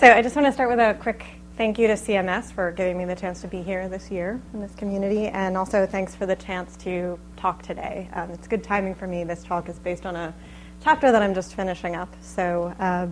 [0.00, 1.26] So I just want to start with a quick
[1.58, 4.62] thank you to CMS for giving me the chance to be here this year in
[4.62, 8.08] this community, and also thanks for the chance to talk today.
[8.14, 9.24] Um, it's good timing for me.
[9.24, 10.32] This talk is based on a
[10.82, 12.08] chapter that I'm just finishing up.
[12.22, 13.08] So uh,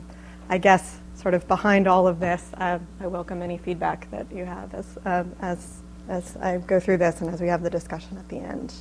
[0.48, 4.47] I guess sort of behind all of this, uh, I welcome any feedback that you
[4.47, 8.17] have as, uh, as, as I go through this and as we have the discussion
[8.17, 8.73] at the end.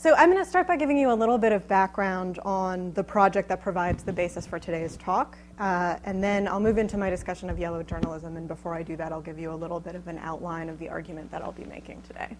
[0.00, 3.02] So I'm going to start by giving you a little bit of background on the
[3.02, 7.10] project that provides the basis for today's talk, uh, and then I'll move into my
[7.10, 8.36] discussion of yellow journalism.
[8.36, 10.78] And before I do that, I'll give you a little bit of an outline of
[10.78, 12.36] the argument that I'll be making today.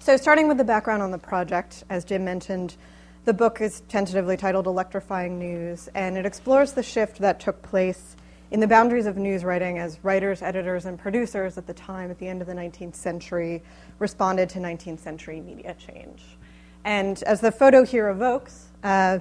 [0.00, 2.74] So starting with the background on the project, as Jim mentioned,
[3.26, 8.16] the book is tentatively titled Electrifying News, and it explores the shift that took place
[8.54, 12.20] in the boundaries of news writing as writers, editors, and producers at the time, at
[12.20, 13.60] the end of the 19th century,
[13.98, 16.22] responded to 19th century media change.
[16.84, 19.18] And as the photo here evokes, uh,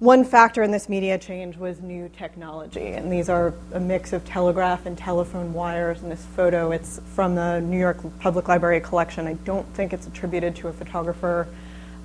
[0.00, 2.88] one factor in this media change was new technology.
[2.88, 6.02] And these are a mix of telegraph and telephone wires.
[6.02, 9.28] In this photo, it's from the New York Public Library collection.
[9.28, 11.46] I don't think it's attributed to a photographer.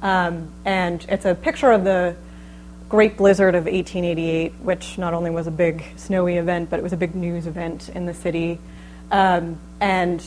[0.03, 2.15] Um, and it's a picture of the
[2.89, 6.91] Great Blizzard of 1888, which not only was a big snowy event, but it was
[6.91, 8.57] a big news event in the city.
[9.11, 10.23] Um, and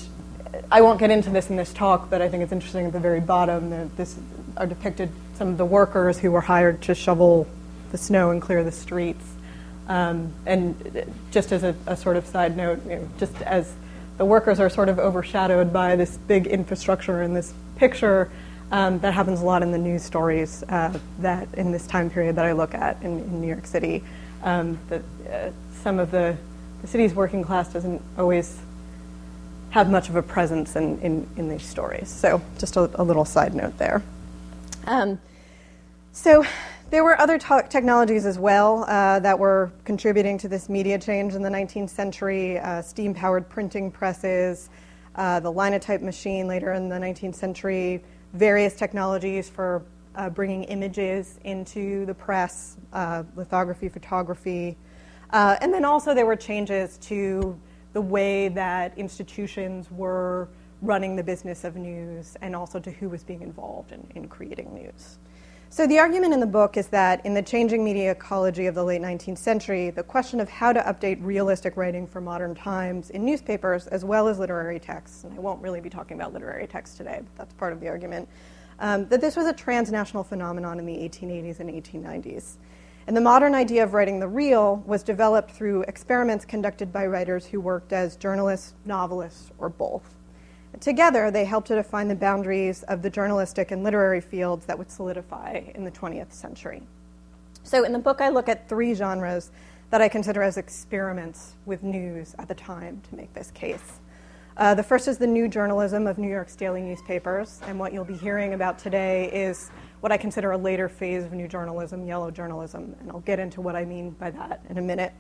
[0.70, 3.00] I won't get into this in this talk, but I think it's interesting at the
[3.00, 3.70] very bottom.
[3.70, 4.16] that this
[4.56, 7.48] are depicted some of the workers who were hired to shovel
[7.90, 9.24] the snow and clear the streets.
[9.88, 13.72] Um, and just as a, a, sort of side note, you know, just as
[14.18, 18.30] the workers are sort of overshadowed by this big infrastructure in this picture,
[18.72, 22.36] um, that happens a lot in the news stories uh, that in this time period
[22.36, 24.02] that I look at in, in New York City.
[24.42, 25.50] Um, that uh,
[25.82, 26.36] some of the,
[26.80, 28.58] the city's working class doesn't always
[29.70, 32.08] have much of a presence in, in, in these stories.
[32.08, 34.02] So, just a, a little side note there.
[34.86, 35.20] Um,
[36.12, 36.44] so,
[36.90, 41.34] there were other t- technologies as well uh, that were contributing to this media change
[41.34, 44.68] in the 19th century uh, steam powered printing presses,
[45.14, 49.84] uh, the linotype machine later in the 19th century, various technologies for
[50.14, 54.76] uh, bringing images into the press, uh, lithography, photography.
[55.30, 57.58] Uh, and then also there were changes to
[57.92, 60.48] the way that institutions were
[60.82, 64.74] running the business of news and also to who was being involved in, in creating
[64.74, 65.18] news.
[65.72, 68.84] So, the argument in the book is that in the changing media ecology of the
[68.84, 73.24] late 19th century, the question of how to update realistic writing for modern times in
[73.24, 76.98] newspapers as well as literary texts, and I won't really be talking about literary texts
[76.98, 78.28] today, but that's part of the argument,
[78.80, 82.56] um, that this was a transnational phenomenon in the 1880s and 1890s.
[83.06, 87.46] And the modern idea of writing the real was developed through experiments conducted by writers
[87.46, 90.18] who worked as journalists, novelists, or both.
[90.80, 94.90] Together, they helped to define the boundaries of the journalistic and literary fields that would
[94.90, 96.82] solidify in the 20th century.
[97.62, 99.50] So, in the book, I look at three genres
[99.90, 104.00] that I consider as experiments with news at the time to make this case.
[104.56, 108.04] Uh, the first is the new journalism of New York's daily newspapers, and what you'll
[108.04, 112.30] be hearing about today is what I consider a later phase of new journalism, yellow
[112.30, 115.12] journalism, and I'll get into what I mean by that in a minute.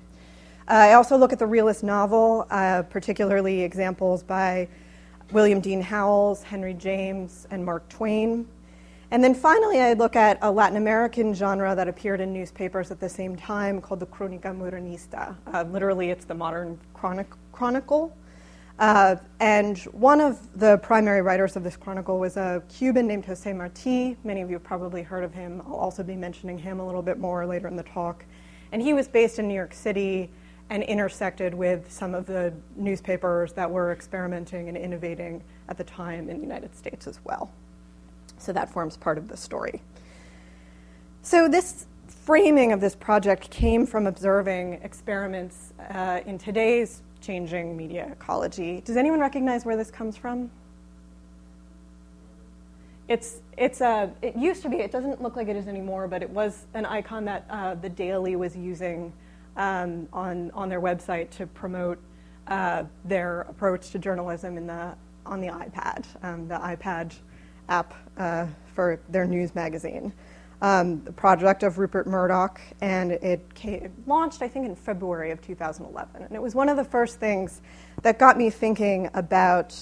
[0.68, 4.68] Uh, I also look at the realist novel, uh, particularly examples by
[5.32, 8.46] William Dean Howells, Henry James, and Mark Twain.
[9.10, 13.00] And then finally, I look at a Latin American genre that appeared in newspapers at
[13.00, 15.34] the same time called the Cronica Modernista.
[15.52, 18.14] Uh, literally, it's the modern chronic- chronicle.
[18.78, 23.50] Uh, and one of the primary writers of this chronicle was a Cuban named Jose
[23.52, 24.16] Marti.
[24.24, 25.62] Many of you have probably heard of him.
[25.66, 28.24] I'll also be mentioning him a little bit more later in the talk.
[28.72, 30.30] And he was based in New York City
[30.72, 36.30] and intersected with some of the newspapers that were experimenting and innovating at the time
[36.30, 37.50] in the United States as well.
[38.38, 39.82] So that forms part of the story.
[41.20, 48.08] So, this framing of this project came from observing experiments uh, in today's changing media
[48.10, 48.80] ecology.
[48.80, 50.50] Does anyone recognize where this comes from?
[53.08, 56.22] It's, it's a, it used to be, it doesn't look like it is anymore, but
[56.22, 59.12] it was an icon that uh, the Daily was using
[59.56, 61.98] um, on, on their website to promote
[62.48, 64.94] uh, their approach to journalism in the,
[65.26, 67.14] on the iPad, um, the iPad
[67.68, 70.12] app uh, for their news magazine
[70.62, 75.32] um, the project of Rupert Murdoch, and it, came, it launched, I think, in February
[75.32, 76.22] of 2011.
[76.22, 77.60] And it was one of the first things
[78.02, 79.76] that got me thinking about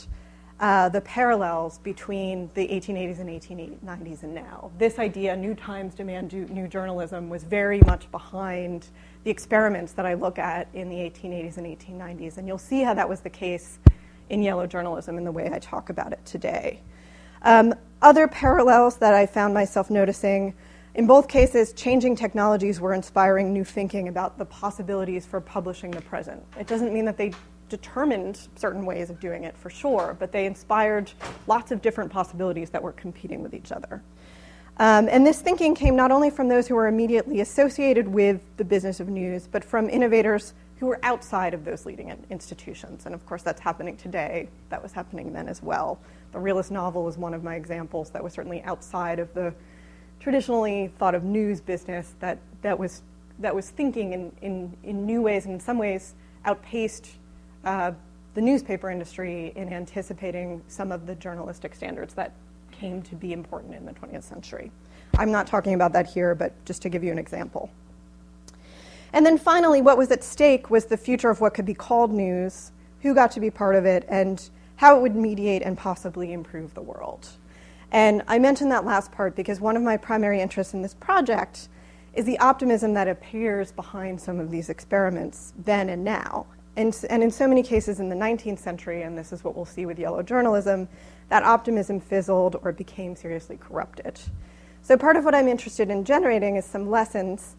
[0.58, 4.70] uh, the parallels between the 1880s and 1890s and now.
[4.78, 8.88] This idea, new times demand new journalism, was very much behind
[9.25, 12.38] the experiments that I look at in the 1880s and 1890s.
[12.38, 13.78] And you'll see how that was the case
[14.28, 16.81] in yellow journalism in the way I talk about it today.
[17.43, 20.55] Um, other parallels that I found myself noticing
[20.94, 26.00] In both cases, changing technologies were inspiring new thinking about the possibilities for publishing the
[26.00, 26.43] present.
[26.58, 27.32] It doesn't mean that they
[27.69, 31.12] determined certain ways of doing it for sure, but they inspired
[31.46, 34.02] lots of different possibilities that were competing with each other.
[34.78, 38.64] Um, and this thinking came not only from those who were immediately associated with the
[38.64, 43.05] business of news, but from innovators who were outside of those leading institutions.
[43.05, 44.49] And of course, that's happening today.
[44.70, 45.99] That was happening then as well.
[46.32, 49.52] The realist novel is one of my examples that was certainly outside of the
[50.20, 53.02] traditionally thought of news business that, that, was,
[53.40, 56.14] that was thinking in, in, in new ways and in some ways
[56.46, 57.08] outpaced
[57.64, 57.93] uh,
[58.32, 62.32] the newspaper industry in anticipating some of the journalistic standards that
[62.81, 64.73] came to be important in the 20th century.
[65.19, 67.71] I'm not talking about that here, but just to give you an example.
[69.12, 72.11] And then finally, what was at stake was the future of what could be called
[72.11, 72.73] news,
[73.03, 76.73] who got to be part of it, and how it would mediate and possibly improve
[76.73, 77.29] the world.
[77.93, 81.69] And I mentioned that last part because one of my primary interests in this project
[82.15, 86.47] is the optimism that appears behind some of these experiments then and now.
[86.76, 89.64] And, and in so many cases in the 19th century, and this is what we'll
[89.64, 90.88] see with yellow journalism,
[91.28, 94.20] that optimism fizzled or became seriously corrupted.
[94.82, 97.56] So, part of what I'm interested in generating is some lessons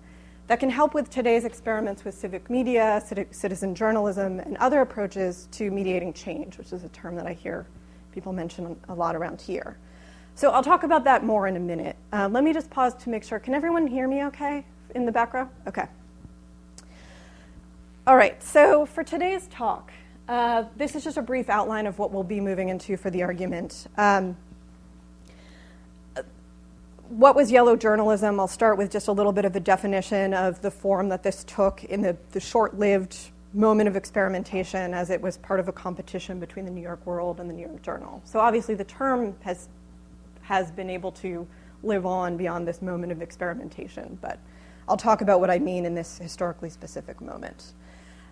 [0.48, 5.72] that can help with today's experiments with civic media, citizen journalism, and other approaches to
[5.72, 7.68] mediating change, which is a term that I hear
[8.12, 9.78] people mention a lot around here.
[10.36, 11.96] So I'll talk about that more in a minute.
[12.12, 13.40] Uh, let me just pause to make sure.
[13.40, 14.66] Can everyone hear me okay
[14.96, 15.48] in the back row?
[15.68, 15.88] Okay.
[18.07, 19.92] All right, so for today's talk,
[20.27, 23.21] uh, this is just a brief outline of what we'll be moving into for the
[23.21, 23.86] argument.
[23.95, 24.36] Um,
[27.09, 28.39] what was yellow journalism?
[28.39, 31.44] I'll start with just a little bit of the definition of the form that this
[31.44, 33.15] took in the, the short lived
[33.53, 37.39] moment of experimentation as it was part of a competition between the New York World
[37.39, 38.19] and the New York Journal.
[38.25, 39.69] So, obviously, the term has
[40.42, 41.45] has been able to
[41.83, 44.18] live on beyond this moment of experimentation.
[44.24, 44.39] But
[44.89, 47.74] I'll talk about what I mean in this historically specific moment.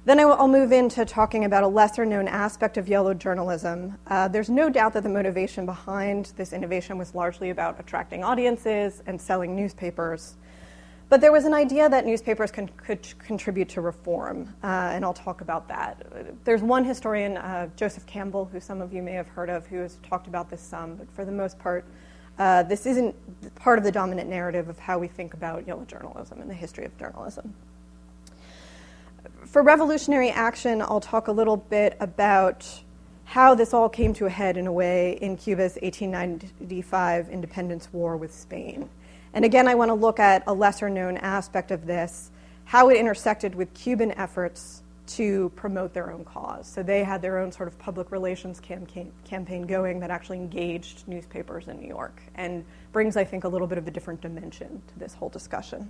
[0.05, 3.97] Then I'll move into talking about a lesser known aspect of yellow journalism.
[4.07, 9.03] Uh, there's no doubt that the motivation behind this innovation was largely about attracting audiences
[9.07, 10.35] and selling newspapers.
[11.09, 15.13] But there was an idea that newspapers can, could contribute to reform, uh, and I'll
[15.13, 16.05] talk about that.
[16.43, 19.77] There's one historian, uh, Joseph Campbell, who some of you may have heard of, who
[19.77, 21.83] has talked about this some, but for the most part,
[22.37, 23.15] uh, this isn't
[23.55, 26.85] part of the dominant narrative of how we think about yellow journalism and the history
[26.85, 27.53] of journalism.
[29.45, 32.67] For revolutionary action, I'll talk a little bit about
[33.25, 38.17] how this all came to a head in a way in Cuba's 1895 independence war
[38.17, 38.89] with Spain.
[39.33, 42.31] And again, I want to look at a lesser known aspect of this,
[42.65, 46.67] how it intersected with Cuban efforts to promote their own cause.
[46.67, 51.07] So they had their own sort of public relations campaign, campaign going that actually engaged
[51.07, 54.81] newspapers in New York and brings, I think, a little bit of a different dimension
[54.87, 55.89] to this whole discussion.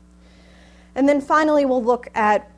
[0.95, 2.49] And then finally, we'll look at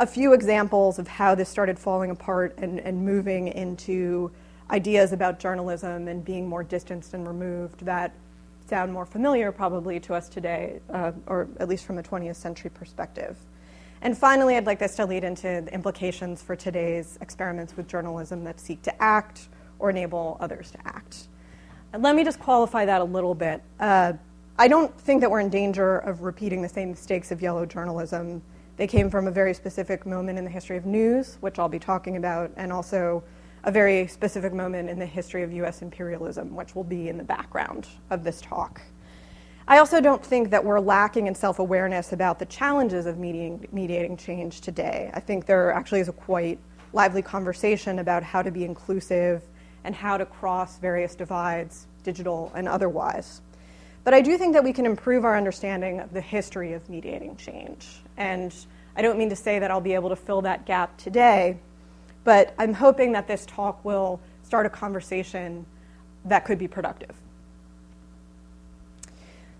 [0.00, 4.32] a few examples of how this started falling apart and, and moving into
[4.70, 8.14] ideas about journalism and being more distanced and removed that
[8.66, 12.70] sound more familiar probably to us today, uh, or at least from a 20th century
[12.70, 13.36] perspective.
[14.00, 18.42] And finally, I'd like this to lead into the implications for today's experiments with journalism
[18.44, 19.48] that seek to act
[19.78, 21.28] or enable others to act.
[21.92, 23.62] And let me just qualify that a little bit.
[23.78, 24.14] Uh,
[24.58, 28.40] I don't think that we're in danger of repeating the same mistakes of yellow journalism.
[28.80, 31.78] They came from a very specific moment in the history of news, which I'll be
[31.78, 33.22] talking about, and also
[33.64, 37.22] a very specific moment in the history of US imperialism, which will be in the
[37.22, 38.80] background of this talk.
[39.68, 43.68] I also don't think that we're lacking in self awareness about the challenges of mediating,
[43.70, 45.10] mediating change today.
[45.12, 46.58] I think there actually is a quite
[46.94, 49.42] lively conversation about how to be inclusive
[49.84, 53.42] and how to cross various divides, digital and otherwise.
[54.04, 57.36] But I do think that we can improve our understanding of the history of mediating
[57.36, 58.00] change.
[58.20, 58.54] And
[58.94, 61.58] I don't mean to say that I'll be able to fill that gap today,
[62.22, 65.64] but I'm hoping that this talk will start a conversation
[66.26, 67.16] that could be productive.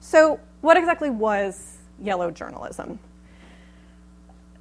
[0.01, 2.99] So, what exactly was yellow journalism?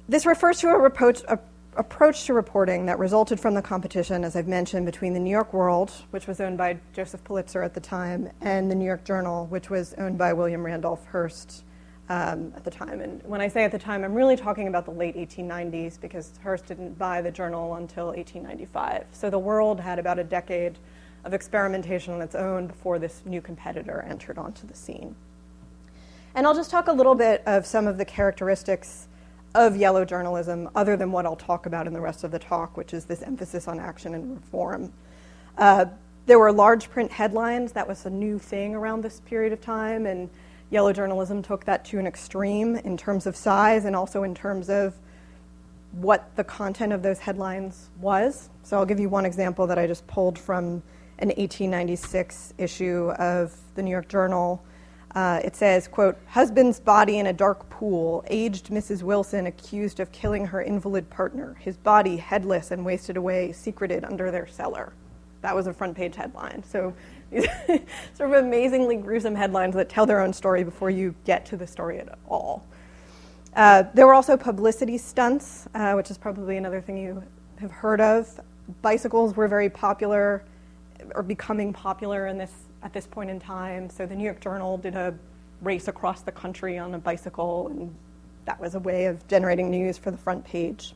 [0.08, 1.38] This refers to a, reproach, a
[1.76, 5.52] approach to reporting that resulted from the competition, as I've mentioned, between the New York
[5.52, 9.46] World, which was owned by Joseph Pulitzer at the time, and the New York Journal,
[9.46, 11.64] which was owned by William Randolph Hearst
[12.10, 13.00] um, at the time.
[13.00, 16.32] And when I say at the time, I'm really talking about the late 1890s because
[16.42, 19.06] Hearst didn't buy the journal until 1895.
[19.12, 20.76] So the World had about a decade
[21.24, 25.14] of experimentation on its own before this new competitor entered onto the scene.
[26.34, 29.06] And I'll just talk a little bit of some of the characteristics
[29.54, 32.76] of yellow journalism, other than what I'll talk about in the rest of the talk,
[32.76, 34.92] which is this emphasis on action and reform.
[35.56, 35.86] Uh,
[36.26, 37.72] there were large print headlines.
[37.72, 40.06] That was a new thing around this period of time.
[40.06, 40.28] And
[40.70, 44.70] yellow journalism took that to an extreme in terms of size and also in terms
[44.70, 44.94] of
[45.92, 48.48] what the content of those headlines was.
[48.62, 50.82] So I'll give you one example that I just pulled from
[51.18, 54.62] an 1896 issue of the New York Journal.
[55.14, 59.02] Uh, it says, quote, husband's body in a dark pool, aged Mrs.
[59.02, 64.30] Wilson accused of killing her invalid partner, his body headless and wasted away, secreted under
[64.30, 64.92] their cellar.
[65.42, 66.62] That was a front page headline.
[66.62, 66.94] So
[68.14, 71.66] sort of amazingly gruesome headlines that tell their own story before you get to the
[71.66, 72.66] story at all.
[73.54, 77.22] Uh, there were also publicity stunts, uh, which is probably another thing you
[77.60, 78.40] have heard of.
[78.82, 80.44] Bicycles were very popular
[81.14, 83.90] or becoming popular in this, at this point in time.
[83.90, 85.14] So the New York Journal did a
[85.62, 87.94] race across the country on a bicycle, and
[88.44, 90.94] that was a way of generating news for the front page.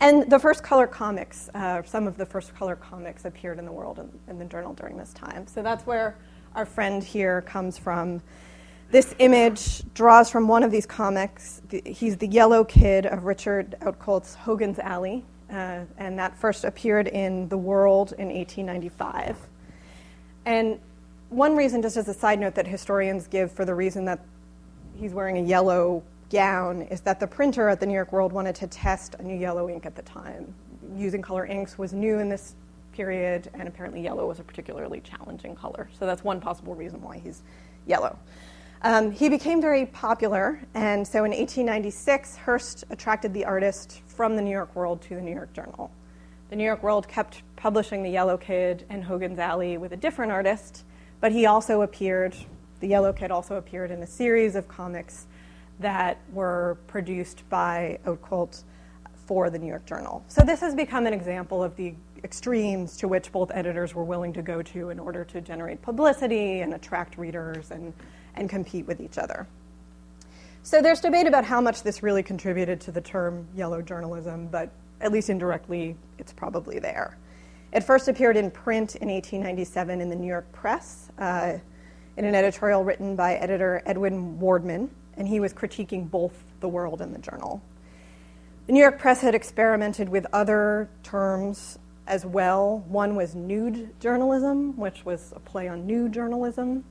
[0.00, 3.72] And the first color comics, uh, some of the first color comics appeared in the
[3.72, 5.46] world in, in the journal during this time.
[5.46, 6.16] So that's where
[6.54, 8.22] our friend here comes from.
[8.90, 11.60] This image draws from one of these comics.
[11.84, 17.48] He's the yellow kid of Richard Outcault's Hogan's Alley, uh, and that first appeared in
[17.48, 19.36] The World in 1895.
[20.46, 20.80] And
[21.28, 24.24] one reason, just as a side note, that historians give for the reason that
[24.96, 28.54] he's wearing a yellow gown is that the printer at the New York World wanted
[28.56, 30.52] to test a new yellow ink at the time.
[30.96, 32.54] Using color inks was new in this
[32.92, 35.88] period, and apparently yellow was a particularly challenging color.
[35.98, 37.42] So that's one possible reason why he's
[37.86, 38.18] yellow.
[38.82, 44.42] Um, he became very popular, and so in 1896, Hearst attracted the artist from the
[44.42, 45.92] New York World to the New York Journal.
[46.50, 50.32] The New York World kept publishing The Yellow Kid and Hogan's Alley with a different
[50.32, 50.84] artist,
[51.20, 52.34] but he also appeared,
[52.80, 55.27] The Yellow Kid also appeared in a series of comics
[55.80, 58.64] that were produced by Outcault
[59.26, 60.24] for the New York Journal.
[60.28, 61.94] So this has become an example of the
[62.24, 66.60] extremes to which both editors were willing to go to in order to generate publicity
[66.60, 67.92] and attract readers and
[68.38, 69.46] and compete with each other.
[70.62, 74.70] So there's debate about how much this really contributed to the term yellow journalism, but
[75.00, 77.16] at least indirectly, it's probably there.
[77.72, 81.58] It first appeared in print in 1897 in the New York Press uh,
[82.16, 87.02] in an editorial written by editor Edwin Wardman, and he was critiquing both the World
[87.02, 87.60] and the Journal.
[88.66, 92.84] The New York Press had experimented with other terms as well.
[92.88, 96.84] One was nude journalism, which was a play on new journalism.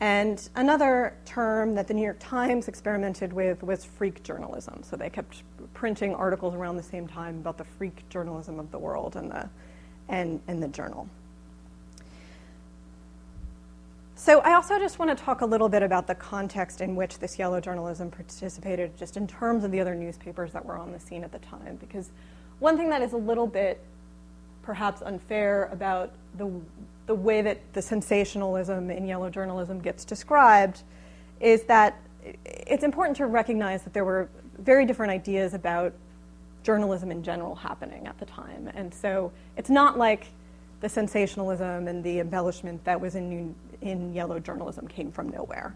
[0.00, 4.82] And another term that the New York Times experimented with was freak journalism.
[4.82, 5.42] So they kept
[5.74, 9.48] printing articles around the same time about the freak journalism of the world and the,
[10.08, 11.08] and, and the journal.
[14.22, 17.18] So I also just want to talk a little bit about the context in which
[17.18, 21.00] this yellow journalism participated, just in terms of the other newspapers that were on the
[21.00, 21.74] scene at the time.
[21.80, 22.12] Because
[22.60, 23.80] one thing that is a little bit
[24.62, 26.48] perhaps unfair about the
[27.06, 30.84] the way that the sensationalism in yellow journalism gets described
[31.40, 31.98] is that
[32.44, 35.92] it's important to recognize that there were very different ideas about
[36.62, 38.70] journalism in general happening at the time.
[38.72, 40.28] And so it's not like
[40.80, 45.74] the sensationalism and the embellishment that was in, new, in yellow journalism came from nowhere.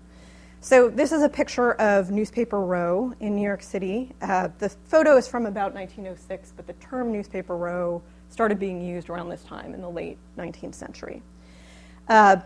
[0.61, 4.11] So this is a picture of Newspaper Row in New York City.
[4.21, 9.09] Uh, the photo is from about 1906, but the term Newspaper Row started being used
[9.09, 11.23] around this time in the late 19th century.
[12.09, 12.37] Uh,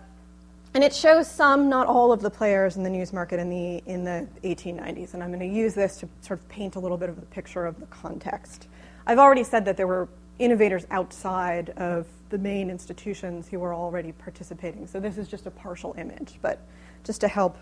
[0.74, 3.82] and it shows some, not all of the players in the news market in the,
[3.86, 5.14] in the 1890s.
[5.14, 7.22] And I'm going to use this to sort of paint a little bit of a
[7.22, 8.68] picture of the context.
[9.06, 10.08] I've already said that there were
[10.40, 14.86] innovators outside of the main institutions who are already participating.
[14.86, 16.58] So this is just a partial image, but
[17.04, 17.58] just to help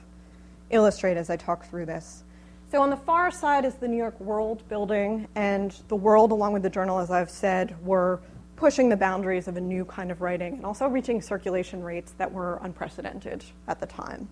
[0.71, 2.23] illustrate as I talk through this.
[2.71, 6.53] So on the far side is the New York World building, and the World, along
[6.53, 8.21] with the Journal, as I've said, were
[8.57, 12.31] pushing the boundaries of a new kind of writing and also reaching circulation rates that
[12.31, 14.29] were unprecedented at the time.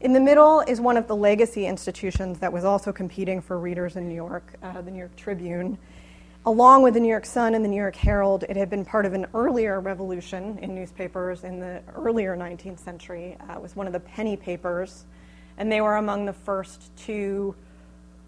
[0.00, 3.96] In the middle is one of the legacy institutions that was also competing for readers
[3.96, 5.76] in New York, uh, the New York Tribune.
[6.46, 9.04] Along with the New York Sun and the New York Herald, it had been part
[9.04, 13.36] of an earlier revolution in newspapers in the earlier 19th century.
[13.48, 15.04] Uh, it was one of the penny papers
[15.58, 17.54] and they were among the first to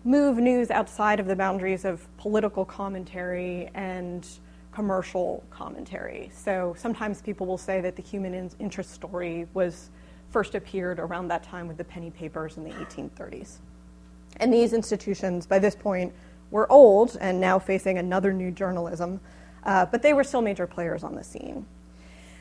[0.04, 4.26] move news outside of the boundaries of political commentary and
[4.72, 6.30] commercial commentary.
[6.34, 9.90] So sometimes people will say that the human interest story was
[10.30, 13.58] first appeared around that time with the penny papers in the 1830s.
[14.36, 16.12] And these institutions, by this point,
[16.50, 19.20] were old and now facing another new journalism,
[19.64, 21.66] uh, but they were still major players on the scene.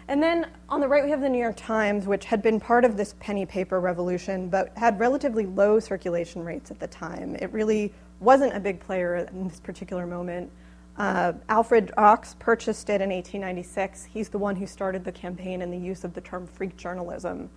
[0.07, 2.83] And then on the right, we have the New York Times, which had been part
[2.83, 7.35] of this penny paper revolution, but had relatively low circulation rates at the time.
[7.35, 10.51] It really wasn't a big player in this particular moment.
[10.97, 14.05] Uh, Alfred Ochs purchased it in 1896.
[14.05, 17.49] He's the one who started the campaign and the use of the term freak journalism.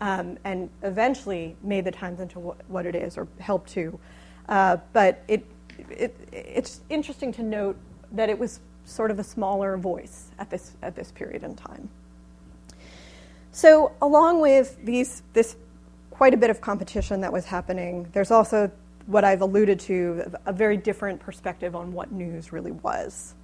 [0.00, 3.98] um, and eventually made the Times into what it is or helped to.
[4.48, 5.44] Uh, but it,
[5.90, 7.76] it, it's interesting to note
[8.12, 11.88] that it was sort of a smaller voice at this, at this period in time.
[13.52, 15.56] So, along with these, this
[16.10, 18.70] quite a bit of competition that was happening, there's also
[19.06, 23.34] what I've alluded to a very different perspective on what news really was.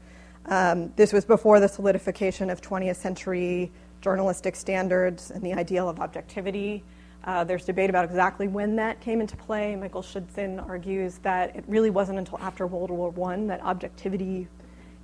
[0.47, 5.99] Um, this was before the solidification of 20th century journalistic standards and the ideal of
[5.99, 6.85] objectivity.
[7.27, 9.75] Uh, there's debate about exactly when that came into play.
[9.75, 14.47] Michael Schudson argues that it really wasn't until after World War I that objectivity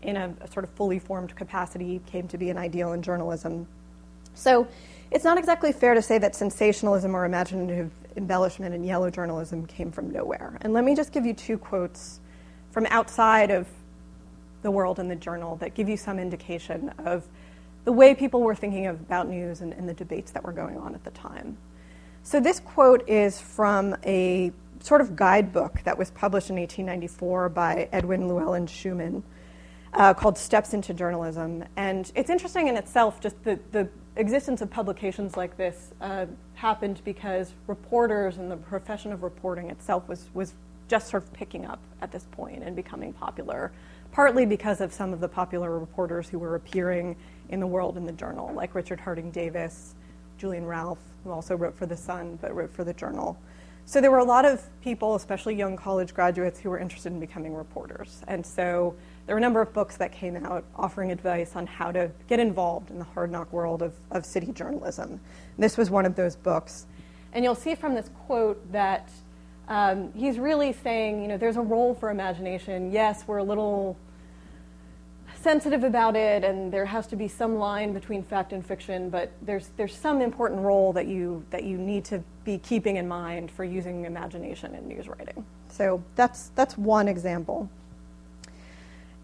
[0.02, 3.66] in a, a, sort of fully formed capacity came to be an ideal in journalism.
[4.34, 4.68] So
[5.10, 9.90] it's not exactly fair to say that sensationalism or imaginative embellishment in yellow journalism came
[9.90, 10.58] from nowhere.
[10.60, 12.20] And let me just give you two quotes
[12.70, 13.66] from outside of
[14.62, 17.26] the world and the journal that give you some indication of
[17.84, 20.94] the way people were thinking about news and, and the debates that were going on
[20.94, 21.56] at the time.
[22.24, 27.88] So, this quote is from a sort of guidebook that was published in 1894 by
[27.90, 29.22] Edwin Llewellyn Shuman
[29.92, 31.64] uh, called Steps into Journalism.
[31.76, 37.02] And it's interesting in itself, just the, the existence of publications like this uh, happened
[37.04, 40.54] because reporters and the profession of reporting itself was, was
[40.86, 43.72] just sort of picking up at this point and becoming popular,
[44.12, 47.16] partly because of some of the popular reporters who were appearing
[47.48, 49.96] in the world in the journal, like Richard Harding Davis,
[50.42, 53.38] Julian Ralph, who also wrote for The Sun but wrote for the journal.
[53.84, 57.20] So there were a lot of people, especially young college graduates, who were interested in
[57.20, 58.22] becoming reporters.
[58.26, 58.96] And so
[59.26, 62.40] there were a number of books that came out offering advice on how to get
[62.40, 65.10] involved in the hard knock world of, of city journalism.
[65.10, 65.20] And
[65.58, 66.86] this was one of those books.
[67.32, 69.10] And you'll see from this quote that
[69.68, 72.90] um, he's really saying, you know, there's a role for imagination.
[72.90, 73.96] Yes, we're a little
[75.42, 79.32] sensitive about it, and there has to be some line between fact and fiction, but
[79.42, 83.50] there's, there's some important role that you, that you need to be keeping in mind
[83.50, 85.44] for using imagination in news writing.
[85.68, 87.68] So that's, that's one example.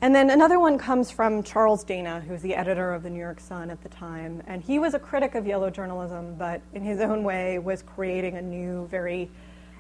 [0.00, 3.18] And then another one comes from Charles Dana, who was the editor of the New
[3.18, 4.42] York Sun at the time.
[4.46, 8.37] And he was a critic of yellow journalism, but in his own way was creating
[8.37, 9.28] a new, very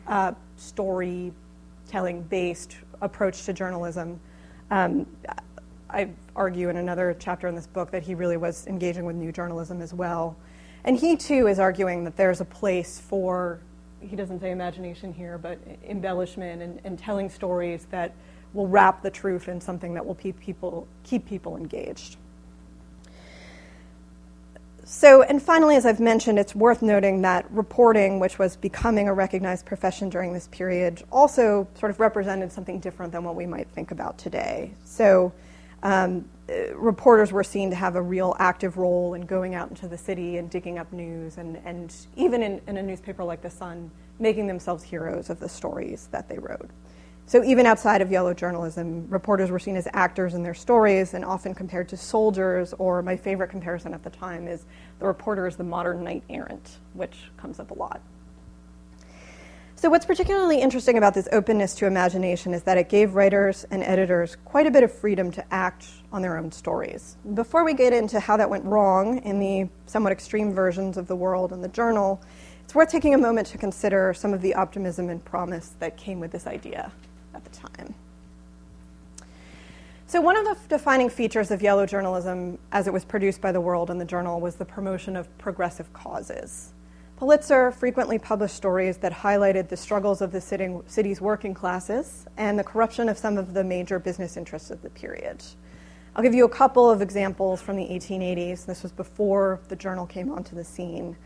[0.08, 4.18] uh, storytelling based approach to journalism.
[4.72, 5.06] Um,
[5.90, 9.32] I argue in another chapter in this book that he really was engaging with new
[9.32, 10.36] journalism as well.
[10.84, 13.60] And he too is arguing that there's a place for,
[14.00, 18.14] he doesn't say imagination here, but embellishment and, and telling stories that
[18.54, 22.16] will wrap the truth in something that will keep people, keep people engaged.
[24.84, 29.12] So, and finally, as I've mentioned, it's worth noting that reporting, which was becoming a
[29.12, 33.68] recognized profession during this period, also sort of represented something different than what we might
[33.68, 34.72] think about today.
[34.84, 35.30] So,
[35.82, 39.86] um, uh, reporters were seen to have a real active role in going out into
[39.86, 43.50] the city and digging up news, and, and even in, in a newspaper like The
[43.50, 46.70] Sun, making themselves heroes of the stories that they wrote.
[47.26, 51.22] So, even outside of yellow journalism, reporters were seen as actors in their stories and
[51.22, 54.64] often compared to soldiers, or my favorite comparison at the time is
[54.98, 58.00] the reporter is the modern knight errant, which comes up a lot.
[59.80, 63.80] So, what's particularly interesting about this openness to imagination is that it gave writers and
[63.84, 67.16] editors quite a bit of freedom to act on their own stories.
[67.34, 71.14] Before we get into how that went wrong in the somewhat extreme versions of the
[71.14, 72.20] world and the journal,
[72.64, 76.18] it's worth taking a moment to consider some of the optimism and promise that came
[76.18, 76.90] with this idea
[77.32, 77.94] at the time.
[80.08, 83.60] So, one of the defining features of yellow journalism as it was produced by the
[83.60, 86.72] World and the Journal was the promotion of progressive causes.
[87.18, 92.62] Pulitzer frequently published stories that highlighted the struggles of the city's working classes and the
[92.62, 95.42] corruption of some of the major business interests of the period.
[96.14, 98.66] I'll give you a couple of examples from the 1880s.
[98.66, 101.16] This was before the journal came onto the scene.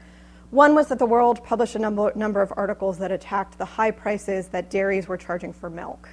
[0.50, 3.90] One was that the World published a number, number of articles that attacked the high
[3.90, 6.08] prices that dairies were charging for milk.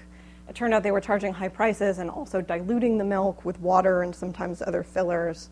[0.49, 4.01] It turned out they were charging high prices and also diluting the milk with water
[4.01, 5.49] and sometimes other fillers.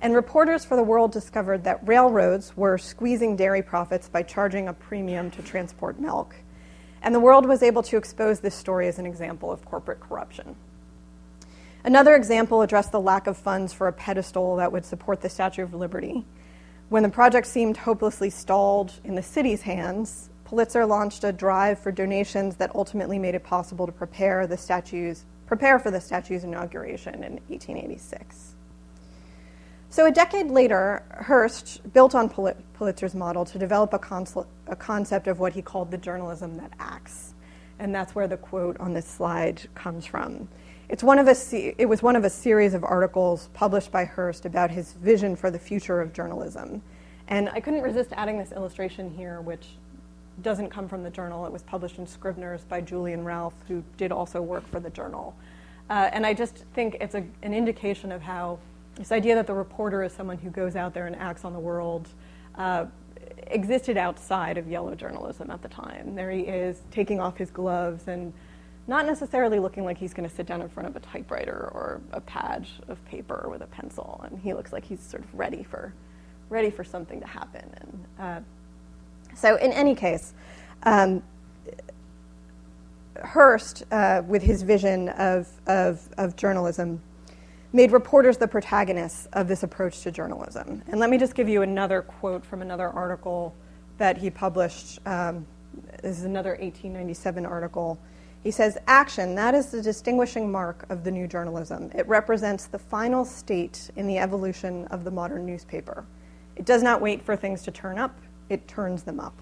[0.00, 4.72] And reporters for the world discovered that railroads were squeezing dairy profits by charging a
[4.72, 6.36] premium to transport milk.
[7.02, 10.56] And the world was able to expose this story as an example of corporate corruption.
[11.84, 15.62] Another example addressed the lack of funds for a pedestal that would support the Statue
[15.62, 16.24] of Liberty.
[16.88, 21.90] When the project seemed hopelessly stalled in the city's hands, Pulitzer launched a drive for
[21.92, 27.14] donations that ultimately made it possible to prepare the statue's prepare for the statue's inauguration
[27.14, 28.55] in 1886.
[29.96, 35.26] So, a decade later, Hearst built on Pulitzer's model to develop a, consl- a, concept
[35.26, 37.32] of what he called the journalism that acts.
[37.78, 40.48] And that's where the quote on this slide comes from.
[40.90, 44.04] It's one of a se- it was one of a series of articles published by
[44.04, 46.82] Hearst about his vision for the future of journalism.
[47.28, 49.66] And I couldn't resist adding this illustration here, which
[50.42, 51.46] doesn't come from the journal.
[51.46, 55.34] It was published in Scribner's by Julian Ralph, who did also work for the journal.
[55.88, 58.58] Uh, and I just think it's a, an indication of how
[58.96, 61.58] this idea that the reporter is someone who goes out there and acts on the
[61.58, 62.08] world
[62.56, 62.86] uh,
[63.48, 66.14] existed outside of yellow journalism at the time.
[66.14, 68.32] There he is taking off his gloves and
[68.88, 72.00] not necessarily looking like he's going to sit down in front of a typewriter or
[72.12, 75.62] a pad of paper with a pencil, and he looks like he's sort of ready
[75.62, 75.92] for
[76.48, 77.64] ready for something to happen.
[77.80, 78.40] And uh,
[79.34, 80.32] so, in any case,
[80.84, 81.22] um,
[83.24, 87.00] Hearst, uh, with his vision of, of, of journalism,
[87.76, 90.82] made reporters the protagonists of this approach to journalism.
[90.88, 93.54] And let me just give you another quote from another article
[93.98, 94.98] that he published.
[95.06, 95.46] Um,
[96.02, 97.98] this is another 1897 article.
[98.42, 101.90] He says, Action, that is the distinguishing mark of the new journalism.
[101.94, 106.06] It represents the final state in the evolution of the modern newspaper.
[106.56, 109.38] It does not wait for things to turn up, it turns them up.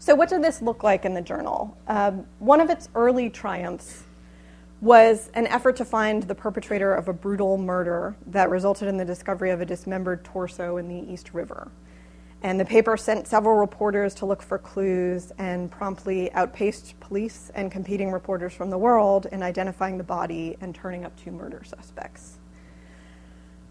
[0.00, 1.76] So, what did this look like in the journal?
[1.86, 4.02] Um, one of its early triumphs
[4.82, 9.04] was an effort to find the perpetrator of a brutal murder that resulted in the
[9.04, 11.70] discovery of a dismembered torso in the East River.
[12.42, 17.70] And the paper sent several reporters to look for clues and promptly outpaced police and
[17.70, 22.38] competing reporters from the world in identifying the body and turning up two murder suspects.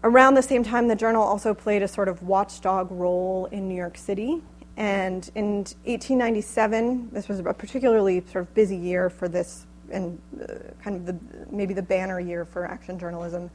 [0.02, 3.76] Around the same time, the journal also played a sort of watchdog role in New
[3.76, 4.42] York City.
[4.78, 10.54] And in 1897, this was a particularly sort of busy year for this, and uh,
[10.82, 11.16] kind of the,
[11.50, 13.50] maybe the banner year for action journalism.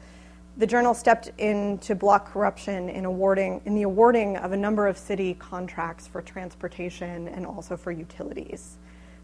[0.58, 4.88] The journal stepped in to block corruption in awarding in the awarding of a number
[4.88, 8.78] of city contracts for transportation and also for utilities.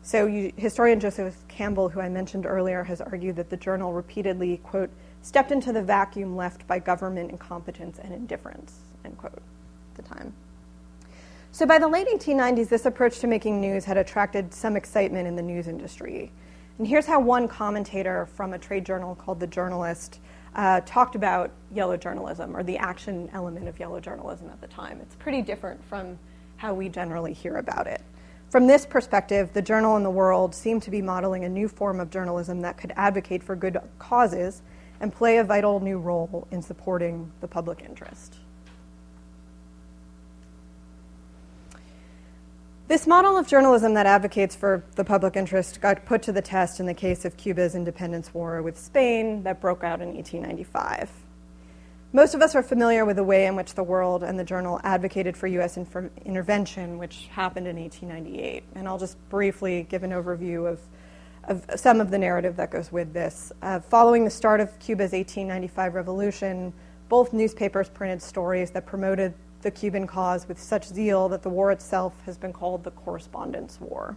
[0.06, 4.58] So, you, historian Joseph Campbell, who I mentioned earlier, has argued that the journal repeatedly
[4.58, 4.90] quote
[5.22, 10.34] stepped into the vacuum left by government incompetence and indifference, end quote, at the time.
[11.54, 15.36] So by the late 1890s, this approach to making news had attracted some excitement in
[15.36, 16.32] the news industry.
[16.80, 20.20] And here's how one commentator from a trade journal called The Journalist
[20.56, 25.00] uh, talked about yellow journalism or the action element of yellow journalism at the time.
[25.00, 26.18] It's pretty different from
[26.58, 28.02] how we generally hear about it.
[28.50, 32.00] From this perspective, the journal and the world seemed to be modeling a new form
[32.00, 34.64] of journalism that could advocate for good causes
[35.00, 38.38] and play a vital new role in supporting the public interest.
[42.94, 46.80] This model of journalism that advocates for the public interest got put to the test
[46.80, 51.10] in the case of Cuba's independence war with Spain that broke out in 1895.
[52.12, 54.80] Most of us are familiar with the way in which the World and the Journal
[54.84, 55.76] advocated for U.S.
[55.76, 58.64] Intervention, which happened in 1898.
[58.76, 60.80] And I'll just briefly give an overview of
[61.46, 63.52] of some of the narrative that goes with this.
[63.64, 66.72] Uh, following the start of Cuba's 1895 revolution,
[67.10, 71.72] both newspapers printed stories that promoted the Cuban cause with such zeal that the war
[71.72, 74.16] itself has been called the Correspondents' War.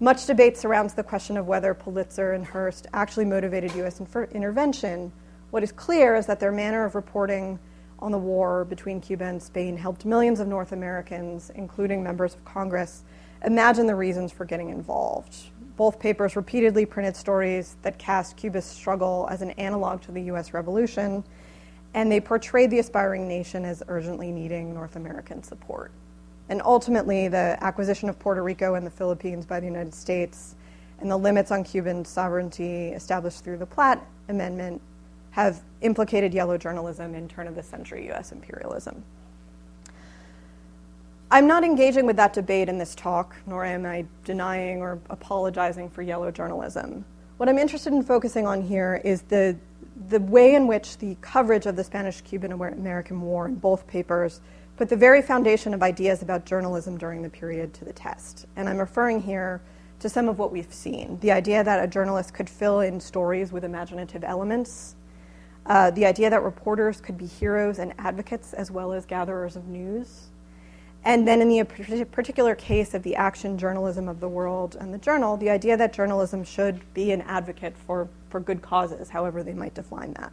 [0.00, 4.00] Much debate surrounds the question of whether Pulitzer and Hearst actually motivated U.S.
[4.00, 5.12] Infer- intervention.
[5.50, 7.58] What is clear is that their manner of reporting
[7.98, 12.44] on the war between Cuba and Spain helped millions of North Americans, including members of
[12.44, 13.04] Congress,
[13.44, 15.34] imagine the reasons for getting involved.
[15.76, 20.52] Both papers repeatedly printed stories that cast Cuba's struggle as an analog to the US
[20.52, 21.24] Revolution,
[21.96, 25.90] and they portrayed the aspiring nation as urgently needing North American support.
[26.50, 30.54] And ultimately, the acquisition of Puerto Rico and the Philippines by the United States
[31.00, 34.80] and the limits on Cuban sovereignty established through the Platt Amendment
[35.30, 39.02] have implicated yellow journalism in turn of the century US imperialism.
[41.30, 45.88] I'm not engaging with that debate in this talk, nor am I denying or apologizing
[45.88, 47.06] for yellow journalism.
[47.38, 49.56] What I'm interested in focusing on here is the,
[50.08, 54.40] the way in which the coverage of the Spanish Cuban American War in both papers
[54.76, 58.46] put the very foundation of ideas about journalism during the period to the test.
[58.56, 59.62] And I'm referring here
[60.00, 63.52] to some of what we've seen the idea that a journalist could fill in stories
[63.52, 64.94] with imaginative elements,
[65.64, 69.66] uh, the idea that reporters could be heroes and advocates as well as gatherers of
[69.66, 70.28] news
[71.06, 71.62] and then in the
[72.10, 75.92] particular case of the action journalism of the world and the journal, the idea that
[75.92, 80.30] journalism should be an advocate for, for good causes, however they might define that.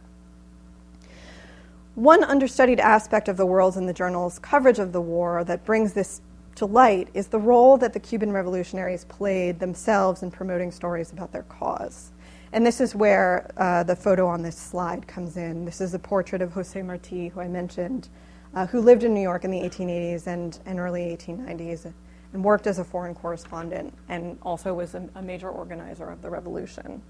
[1.94, 5.94] One understudied aspect of the world's and the journal's coverage of the war that brings
[5.94, 6.20] this
[6.56, 11.32] to light is the role that the Cuban revolutionaries played themselves in promoting stories about
[11.32, 12.12] their cause.
[12.52, 15.64] And this is where uh, the photo on this slide comes in.
[15.64, 18.10] This is a portrait of Jose Marti, who I mentioned,
[18.54, 21.90] uh, who lived in New York in the 1880s and, and early 1890s
[22.34, 26.28] and worked as a foreign correspondent and also was a, a major organizer of the
[26.28, 27.00] revolution.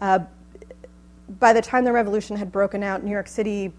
[0.00, 0.20] Uh,
[1.38, 3.72] by the time the revolution had broken out, New York City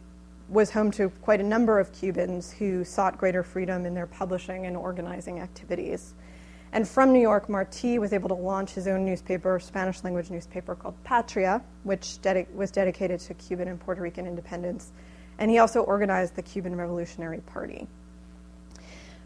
[0.50, 4.66] was home to quite a number of Cubans who sought greater freedom in their publishing
[4.66, 6.16] and organizing activities.
[6.72, 10.76] And from New York, Martí was able to launch his own newspaper, Spanish language newspaper
[10.76, 14.92] called Patria, which dedi- was dedicated to Cuban and Puerto Rican independence.
[15.40, 17.88] And he also organized the Cuban Revolutionary Party.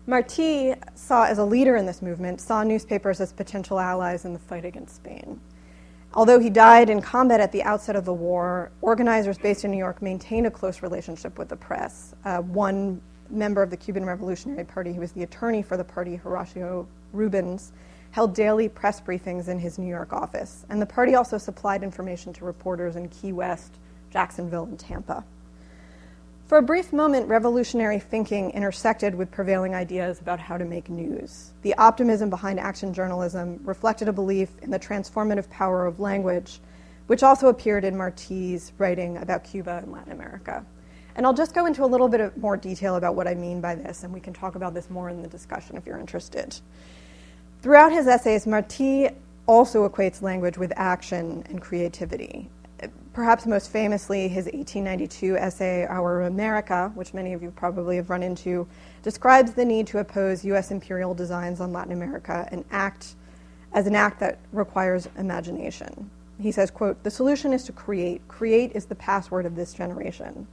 [0.08, 4.40] Martí saw, as a leader in this movement, saw newspapers as potential allies in the
[4.40, 5.40] fight against Spain.
[6.16, 9.78] Although he died in combat at the outset of the war, organizers based in New
[9.78, 12.14] York maintained a close relationship with the press.
[12.24, 16.22] Uh, one member of the Cuban Revolutionary Party, who was the attorney for the party,
[16.24, 17.72] Horacio Rubens,
[18.12, 20.68] held daily press briefings in his New York office.
[20.70, 23.80] And the party also supplied information to reporters in Key West,
[24.12, 25.26] Jacksonville, and Tampa.
[26.46, 31.54] For a brief moment, revolutionary thinking intersected with prevailing ideas about how to make news.
[31.62, 36.60] The optimism behind action journalism reflected a belief in the transformative power of language,
[37.08, 40.66] which also appeared in Martí's writing about Cuba and Latin America.
[41.16, 43.62] And I'll just go into a little bit of more detail about what I mean
[43.62, 46.60] by this, and we can talk about this more in the discussion if you're interested.
[47.62, 49.16] Throughout his essays, Martí
[49.48, 52.50] also equates language with action and creativity
[53.14, 58.24] perhaps most famously, his 1892 essay, Our America, which many of you probably have run
[58.24, 58.68] into,
[59.04, 60.72] describes the need to oppose U.S.
[60.72, 63.16] imperial designs on Latin America and act
[63.74, 66.10] as an act that requires imagination.
[66.40, 68.28] He says, quote, the solution is to create.
[68.28, 70.48] Create is the password of this generation.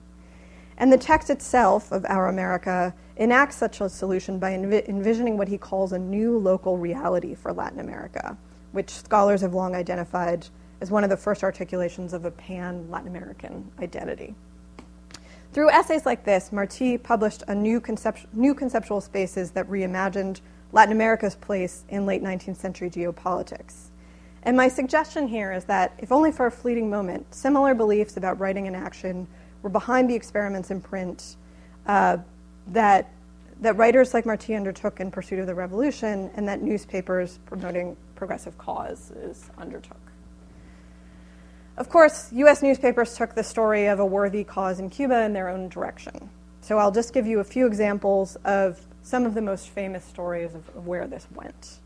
[0.76, 5.48] And the text itself of Our America enacts such a solution by env- envisioning what
[5.48, 8.36] he calls a new local reality for Latin America,
[8.72, 10.46] which scholars have long identified
[10.80, 14.34] as one of the first articulations of a pan Latin American identity.
[15.52, 20.40] Through essays like this, Martí published a new, concept- new conceptual spaces that reimagined
[20.72, 23.88] Latin America's place in late 19th century geopolitics.
[24.44, 28.38] And my suggestion here is that, if only for a fleeting moment, similar beliefs about
[28.38, 29.26] writing and action
[29.62, 31.36] were behind the experiments in print
[31.86, 32.18] uh,
[32.68, 33.10] that,
[33.60, 38.56] that writers like Martí undertook in pursuit of the revolution and that newspapers promoting progressive
[38.56, 40.09] causes undertook.
[41.76, 45.48] Of course, US newspapers took the story of a worthy cause in Cuba in their
[45.48, 46.30] own direction.
[46.60, 50.54] So I'll just give you a few examples of some of the most famous stories
[50.54, 51.78] of, where this went.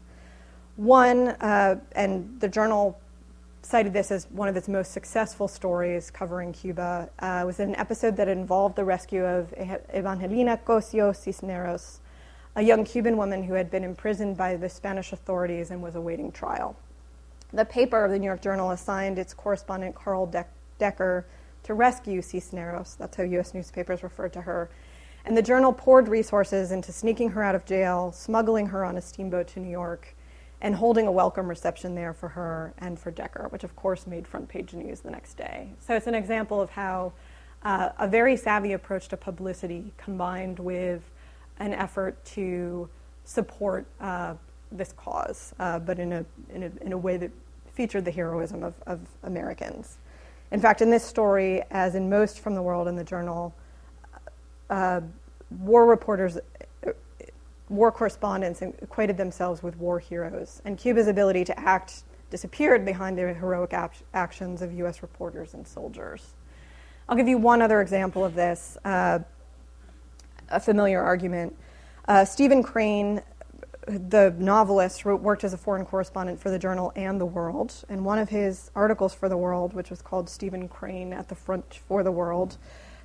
[0.77, 2.99] One, uh, and the journal
[3.62, 8.16] cited this as one of its most successful stories covering Cuba, uh, was an episode
[8.16, 9.55] that involved the rescue of
[9.94, 12.01] Evangelina Cosio Cisneros,
[12.57, 16.31] a young Cuban woman who had been imprisoned by the Spanish authorities and was awaiting
[16.31, 16.77] trial.
[17.55, 20.45] The paper of the New York Journal assigned its correspondent Karl De-
[20.79, 21.25] Decker
[21.62, 22.97] to rescue Cisneros.
[22.99, 23.55] That's how U.S.
[23.55, 24.69] newspapers referred to her.
[25.25, 29.01] And the journal poured resources into sneaking her out of jail, smuggling her on a
[29.01, 30.17] steamboat to New York,
[30.62, 34.27] and holding a welcome reception there for her and for Decker, which of course made
[34.27, 35.75] front page news the next day.
[35.79, 37.12] So it's an example of how
[37.62, 41.09] uh, a very savvy approach to publicity combined with
[41.61, 42.88] an effort to
[43.23, 44.35] support uh,
[44.73, 47.31] this cause, uh, but in a, in, a, in a way that
[47.75, 49.99] featured the heroism of, of Americans.
[50.51, 53.55] In fact, in this story, as in most from the world in the journal,
[54.71, 55.01] uh,
[55.59, 56.39] war reporters,
[56.87, 56.93] uh,
[57.69, 63.33] war correspondents equated themselves with war heroes, and Cuba's ability to act disappeared behind the
[63.33, 65.03] heroic ap- actions of U.S.
[65.03, 66.35] reporters and soldiers.
[67.09, 69.21] I'll give you one other example of this, uh,
[70.49, 71.57] a familiar argument.
[72.09, 73.23] Uh, Stephen Crane
[73.87, 77.85] the novelist wrote, worked as a foreign correspondent for the journal and the World.
[77.88, 81.35] And one of his articles for the World, which was called Stephen Crane at the
[81.35, 82.57] Front for the World,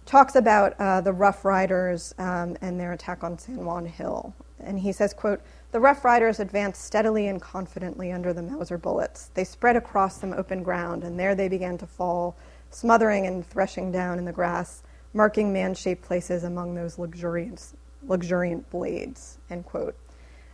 [0.05, 4.33] talks about uh, the Rough Riders um, and their attack on San Juan Hill.
[4.59, 9.29] And he says, quote, the Rough Riders advanced steadily and confidently under the Mauser bullets.
[9.35, 12.35] They spread across some open ground, and there they began to fall,
[12.71, 14.81] smothering and threshing down in the grass,
[15.13, 17.73] marking man-shaped places among those luxuriant,
[18.07, 19.95] luxuriant blades, end quote.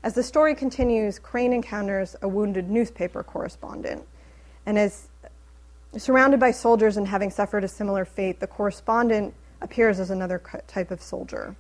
[0.06, 4.04] As the story continues, Crane encounters a wounded newspaper correspondent.
[4.68, 5.08] And as
[5.98, 10.92] surrounded by soldiers and having suffered a similar fate, the correspondent appears as another type
[10.92, 11.56] of soldier.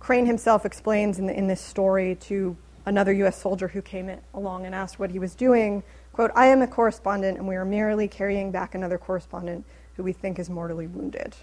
[0.00, 3.40] Crane himself explains in, the, in this story to another U.S.
[3.40, 7.38] soldier who came along and asked what he was doing, quote, I am a correspondent
[7.38, 11.36] and we are merely carrying back another correspondent who we think is mortally wounded.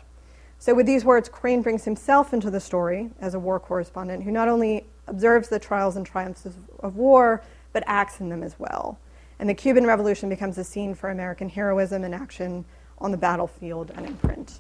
[0.60, 4.32] So, with these words, Crane brings himself into the story as a war correspondent who
[4.32, 8.98] not only observes the trials and triumphs of, war, but acts in them as well.
[9.39, 12.66] And the Cuban Revolution becomes a scene for American heroism and action
[13.00, 14.60] on the battlefield and in print.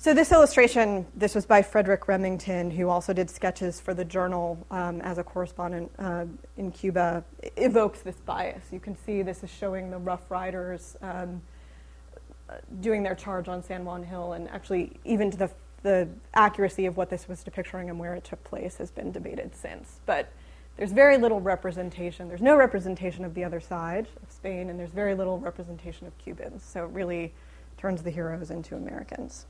[0.00, 4.64] So this illustration, this was by Frederic Remington, who also did sketches for the Journal
[4.70, 6.26] um, as a correspondent uh,
[6.56, 7.24] in Cuba,
[7.56, 8.62] evokes this bias.
[8.70, 11.42] You can see this is showing the Rough Riders um,
[12.80, 15.50] doing their charge on San Juan Hill, and actually, even to the,
[15.82, 19.54] the accuracy of what this was depicting and where it took place has been debated
[19.54, 20.00] since.
[20.06, 20.28] But
[20.76, 22.28] there's very little representation.
[22.28, 26.16] There's no representation of the other side of Spain, and there's very little representation of
[26.18, 26.62] Cubans.
[26.62, 27.32] So it really
[27.76, 29.46] turns the heroes into Americans.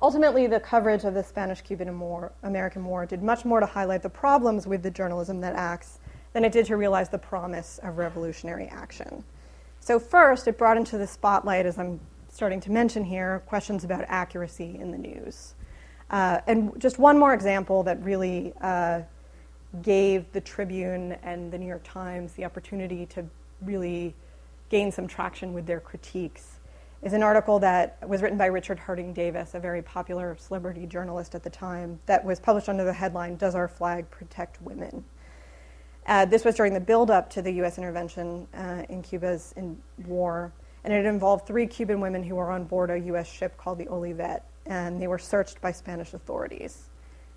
[0.00, 4.02] Ultimately, the coverage of the Spanish Cuban War, American War did much more to highlight
[4.02, 5.98] the problems with the journalism that acts
[6.32, 9.22] than it did to realize the promise of revolutionary action.
[9.78, 12.00] So, first, it brought into the spotlight, as I'm
[12.32, 15.54] starting to mention here, questions about accuracy in the news.
[16.10, 19.00] Uh, and just one more example that really uh,
[19.82, 23.24] gave the Tribune and the New York Times the opportunity to
[23.60, 24.14] really
[24.70, 26.58] gain some traction with their critiques
[27.02, 31.34] is an article that was written by Richard Harding Davis, a very popular celebrity journalist
[31.34, 35.04] at the time, that was published under the headline Does Our Flag Protect Women?
[36.06, 37.76] Uh, this was during the build-up to the U.S.
[37.76, 40.52] intervention uh, in Cuba's in war,
[40.84, 43.30] and it involved three Cuban women who were on board a U.S.
[43.30, 46.88] ship called the Olivet, and they were searched by Spanish authorities.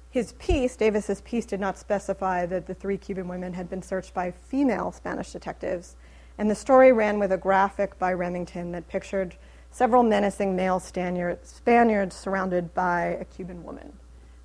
[0.10, 4.14] His piece, Davis's piece, did not specify that the three Cuban women had been searched
[4.14, 5.96] by female Spanish detectives,
[6.38, 9.36] and the story ran with a graphic by Remington that pictured
[9.72, 13.92] several menacing male Spaniards surrounded by a Cuban woman.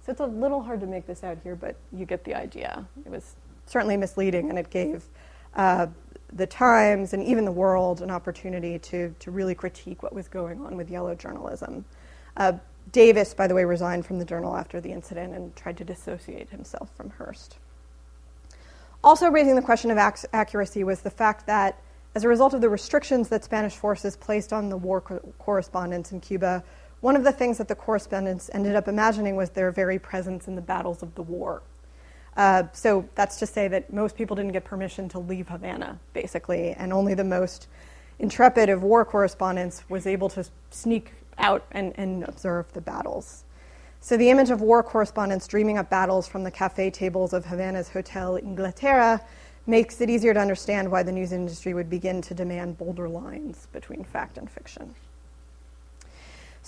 [0.05, 2.85] So it's a little hard to make this out here, but you get the idea.
[3.05, 3.37] It was
[3.67, 5.05] certainly misleading, and it gave
[5.55, 5.87] uh,
[6.33, 10.61] the Times and even the world an opportunity to, to really critique what was going
[10.61, 11.85] on with yellow journalism.
[12.37, 12.53] Uh,
[12.93, 16.51] Davis, by the way, resigned from the journal after the incident and tried to dissociate
[16.51, 17.59] himself from Hearst.
[19.03, 21.81] Also, raising the question of ac- accuracy was the fact that
[22.15, 26.13] as a result of the restrictions that Spanish forces placed on the war co- correspondents
[26.13, 26.65] in Cuba,
[27.01, 30.55] one of the things that the correspondents ended up imagining was their very presence in
[30.55, 31.63] the battles of the war.
[32.37, 36.73] Uh, so that's to say that most people didn't get permission to leave Havana, basically,
[36.73, 37.67] and only the most
[38.19, 43.45] intrepid of war correspondents was able to sneak out and, and observe the battles.
[44.01, 47.89] So the image of war correspondents dreaming up battles from the cafe tables of Havana's
[47.89, 49.21] Hotel Inglaterra
[49.67, 53.69] makes it easier to understand why the news industry would begin to demand bolder lines
[53.73, 54.95] between fact and fiction.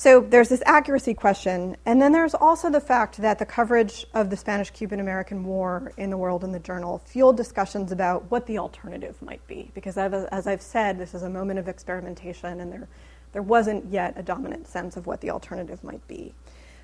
[0.03, 4.31] So there's this accuracy question, and then there's also the fact that the coverage of
[4.31, 8.45] the Spanish Cuban American War in the World and the Journal fueled discussions about what
[8.47, 9.71] the alternative might be.
[9.75, 12.89] Because as I've said, this is a moment of experimentation, and there,
[13.31, 16.35] there wasn't yet a dominant sense of what the alternative might be.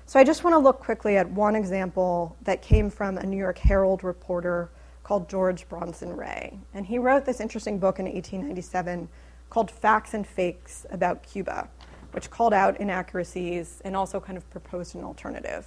[0.05, 3.35] So I just want to look quickly at one example that came from a New
[3.35, 4.69] York Herald reporter
[5.03, 6.57] called George Bronson Rea.
[6.73, 9.09] And he wrote this interesting book in 1897
[9.49, 11.67] called Facts and Fakes about Cuba,
[12.11, 15.65] which called out inaccuracies and also kind of proposed an alternative.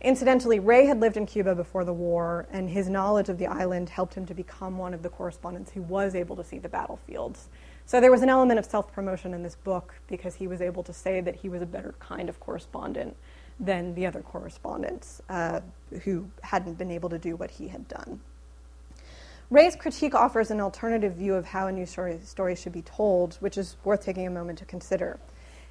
[0.00, 3.88] Incidentally, Rea had lived in Cuba before the war, and his knowledge of the island
[3.88, 7.48] helped him to become one of the correspondents who was able to see the battlefields.
[7.86, 10.82] So there was an element of self promotion in this book because he was able
[10.84, 13.16] to say that he was a better kind of correspondent
[13.60, 15.60] than the other correspondents uh,
[16.02, 18.20] who hadn't been able to do what he had done.
[19.50, 23.34] Rea's critique offers an alternative view of how a news story, story should be told,
[23.34, 25.20] which is worth taking a moment to consider.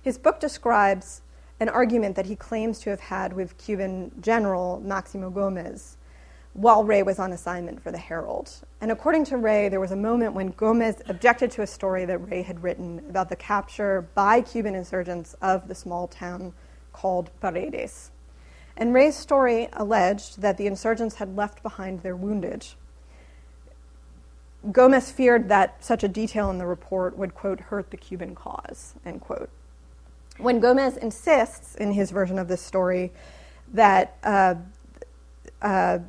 [0.02, 1.22] His book describes
[1.60, 5.98] an argument that he claims to have had with Cuban general Maximo Gomez
[6.54, 8.52] while Rea was on assignment for the Herald.
[8.82, 12.18] And according to Rea, there was a moment when Gomez objected to a story that
[12.18, 16.54] Rea had written about the capture by Cuban insurgents of the small town
[16.92, 18.12] called Paredes.
[18.76, 22.66] And Rea's story alleged that the insurgents had left behind their wounded
[24.70, 28.94] Gomez feared that such a detail in the report would, quote, hurt the Cuban cause,
[29.04, 29.50] end quote.
[30.38, 33.12] When Gomez insists in his version of this story
[33.74, 34.56] that uh,
[35.62, 36.00] uh,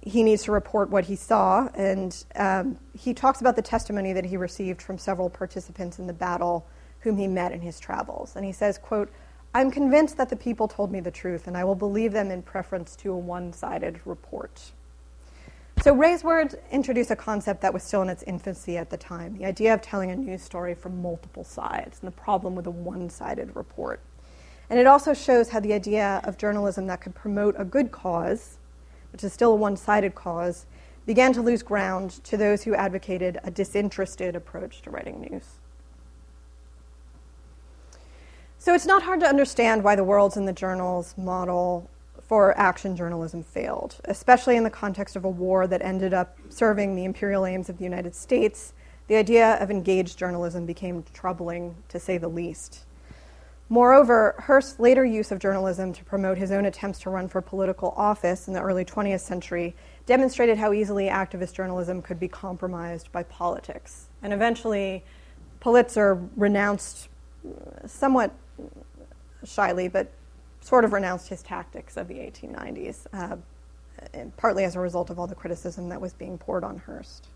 [0.00, 4.24] he needs to report what he saw, and um, he talks about the testimony that
[4.24, 6.66] he received from several participants in the battle
[7.00, 8.34] whom he met in his travels.
[8.36, 9.10] And he says, quote,
[9.54, 12.42] I'm convinced that the people told me the truth, and I will believe them in
[12.42, 14.72] preference to a one sided report.
[15.82, 19.36] So Rea's words introduce a concept that was still in its infancy at the time
[19.36, 22.70] the idea of telling a news story from multiple sides and the problem with a
[22.70, 23.98] one sided report.
[24.70, 28.58] And it also shows how the idea of journalism that could promote a good cause,
[29.10, 30.66] which is still a one sided cause,
[31.04, 35.58] began to lose ground to those who advocated a disinterested approach to writing news.
[38.56, 41.90] So it's not hard to understand why the worlds and the journals model
[42.32, 46.96] for action journalism failed, especially in the context of a war that ended up serving
[46.96, 48.72] the imperial aims of the United States.
[49.08, 52.86] The idea of engaged journalism became troubling, to say the least.
[53.68, 57.92] Moreover, Hearst's later use of journalism to promote his own attempts to run for political
[57.98, 59.76] office in the early 20th century
[60.06, 64.06] demonstrated how easily activist journalism could be compromised by politics.
[64.22, 65.04] And eventually,
[65.60, 67.10] Pulitzer renounced
[67.84, 68.34] somewhat
[69.44, 70.10] shyly, but
[70.62, 73.36] sort of renounced his tactics of the 1890s, uh,
[74.36, 77.28] partly as a result of all the criticism that was being poured on Hearst.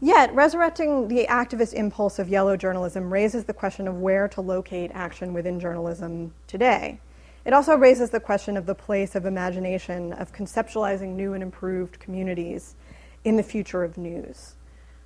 [0.00, 4.92] Yet, resurrecting the activist impulse of yellow journalism raises the question of where to locate
[4.94, 7.00] action within journalism today.
[7.44, 11.98] It also raises the question of the place of imagination, of conceptualizing new and improved
[11.98, 12.76] communities
[13.24, 14.54] in the future of news.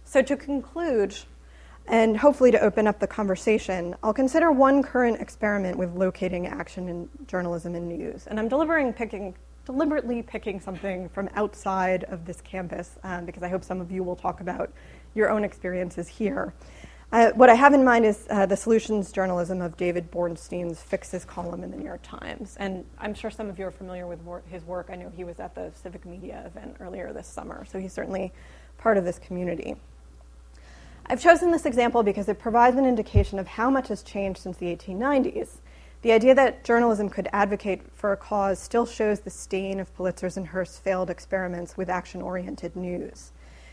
[0.05, 1.17] So, to conclude,
[1.89, 6.89] and hopefully to open up the conversation, I'll consider one current experiment with locating action
[6.89, 8.27] in journalism and news.
[8.27, 13.49] And I'm delivering picking deliberately picking something from outside of this campus um, because I
[13.49, 14.73] hope some of you will talk about
[15.15, 16.53] your own experiences here.
[17.13, 21.27] Uh, what I have in mind is uh, the solutions journalism of David Bornstein's Fixes
[21.27, 22.57] column in the New York Times.
[22.59, 24.89] And I'm sure some of you are familiar with wor- his work.
[24.91, 28.33] I know he was at the Civic Media event earlier this summer, so he's certainly
[28.79, 29.77] part of this community.
[31.07, 34.57] I've chosen this example because it provides an indication of how much has changed since
[34.57, 35.59] the 1890s
[36.03, 40.37] the idea that journalism could advocate for a cause still shows the stain of Pulitzer's
[40.37, 43.31] and Hearst's failed experiments with action oriented news.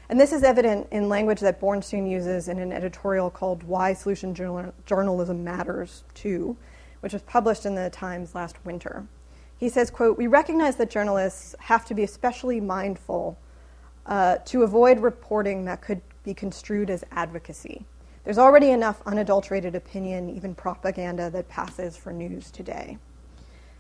[0.10, 4.36] And this is evident in language that Bornstein uses in an editorial called Why Solution
[4.36, 6.56] Journalism Matters Too,
[7.00, 9.08] which was published in the Times last winter.
[9.58, 13.40] He says, quote, We recognize that journalists have to be especially mindful
[14.06, 17.84] uh, to avoid reporting that could be construed as advocacy.
[18.24, 23.00] There's already enough unadulterated opinion, even propaganda, that passes for news today.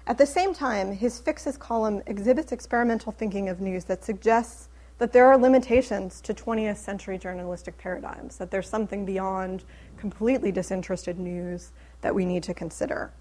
[0.08, 5.14] At the same time, his Fixes column exhibits experimental thinking of news that suggests that
[5.14, 9.64] there are limitations to 20th century journalistic paradigms, that there's something beyond
[9.96, 11.72] completely disinterested news
[12.02, 13.12] that we need to consider.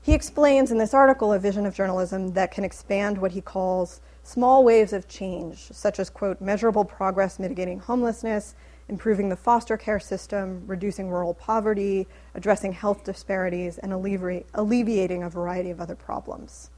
[0.00, 4.00] He explains in this article a vision of journalism that can expand what he calls
[4.22, 8.54] small waves of change, such as, quote, measurable progress mitigating homelessness
[8.90, 15.70] improving the foster care system, reducing rural poverty, addressing health disparities, and alleviating a variety
[15.70, 16.70] of other problems.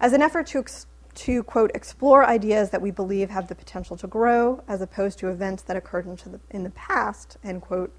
[0.00, 0.64] As an effort to,
[1.14, 5.28] to, quote, explore ideas that we believe have the potential to grow, as opposed to
[5.28, 7.92] events that occurred the, in the past, end quote,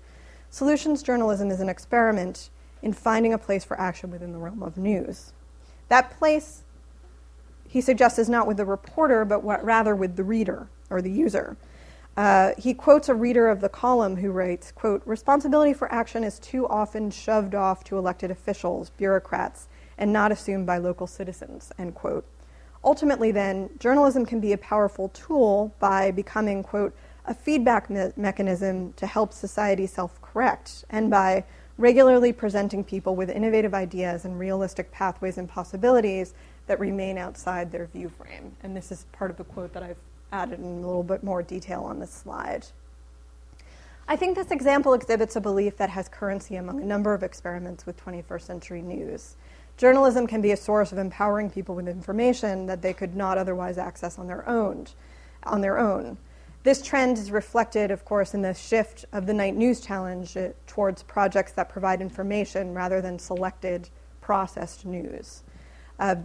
[0.49, 2.49] solutions journalism is an experiment
[2.81, 5.33] in finding a place for action within the realm of news.
[5.89, 6.63] That place,
[7.67, 11.57] he suggests, is not with the reporter, but rather with the reader or the user
[12.17, 16.39] uh, he quotes a reader of the column who writes, quote, responsibility for action is
[16.39, 21.95] too often shoved off to elected officials, bureaucrats, and not assumed by local citizens, end
[21.95, 22.25] quote.
[22.83, 26.95] Ultimately, then, journalism can be a powerful tool by becoming, quote,
[27.25, 31.45] a feedback me- mechanism to help society self correct, and by
[31.77, 36.33] regularly presenting people with innovative ideas and realistic pathways and possibilities
[36.67, 38.55] that remain outside their view frame.
[38.63, 39.97] And this is part of the quote that I've
[40.31, 42.67] added in a little bit more detail on this slide.
[44.07, 47.85] I think this example exhibits a belief that has currency among a number of experiments
[47.85, 49.35] with 21st century news.
[49.77, 53.77] Journalism can be a source of empowering people with information that they could not otherwise
[53.77, 54.87] access on their own.
[55.43, 56.17] On their own.
[56.63, 60.49] This trend is reflected, of course, in the shift of the Knight News Challenge uh,
[60.67, 63.89] towards projects that provide information rather than selected,
[64.21, 65.41] processed news.
[66.01, 66.15] Uh,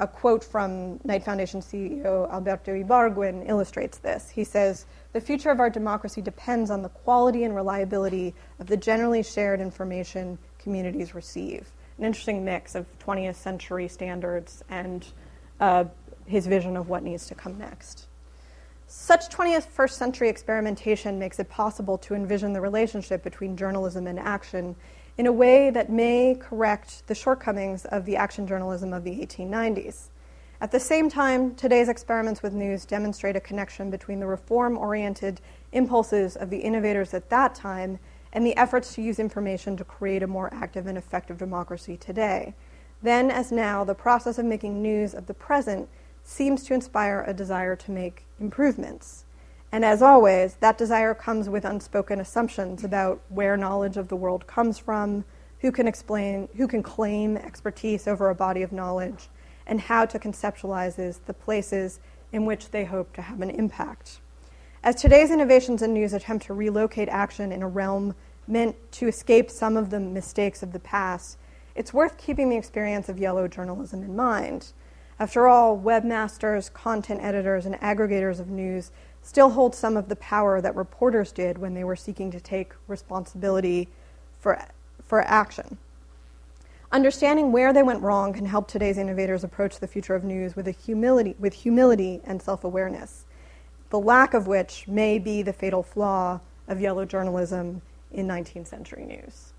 [0.00, 4.28] a quote from Knight Foundation CEO Alberto Ibargüen illustrates this.
[4.28, 8.76] He says, The future of our democracy depends on the quality and reliability of the
[8.76, 11.70] generally shared information communities receive.
[11.98, 15.06] An interesting mix of 20th century standards and
[15.60, 15.84] uh,
[16.26, 18.08] his vision of what needs to come next.
[18.88, 24.74] Such 21st century experimentation makes it possible to envision the relationship between journalism and action
[25.18, 30.10] in a way that may correct the shortcomings of the action journalism of the 1890s.
[30.60, 35.40] At the same time, today's experiments with news demonstrate a connection between the reform oriented
[35.72, 37.98] impulses of the innovators at that time
[38.32, 42.54] and the efforts to use information to create a more active and effective democracy today.
[43.02, 45.88] Then, as now, the process of making news of the present
[46.22, 49.24] seems to inspire a desire to make improvements.
[49.70, 54.46] And as always, that desire comes with unspoken assumptions about where knowledge of the world
[54.46, 55.24] comes from,
[55.60, 59.28] who can explain, who can claim expertise over a body of knowledge,
[59.66, 62.00] and how to conceptualize the places
[62.32, 64.20] in which they hope to have an impact.
[64.82, 68.14] As today's innovations in news attempt to relocate action in a realm
[68.46, 71.36] meant to escape some of the mistakes of the past,
[71.74, 74.72] it's worth keeping the experience of yellow journalism in mind.
[75.20, 78.92] After all, webmasters, content editors, and aggregators of news
[79.28, 82.72] still hold some of the power that reporters did when they were seeking to take
[82.86, 83.86] responsibility
[84.40, 84.58] for,
[85.04, 85.76] for action.
[86.90, 90.66] Understanding where they went wrong can help today's innovators approach the future of news with,
[90.86, 93.26] humility, with humility and self awareness,
[93.90, 99.04] the lack of which may be the fatal flaw of yellow journalism in 19th century
[99.04, 99.52] news.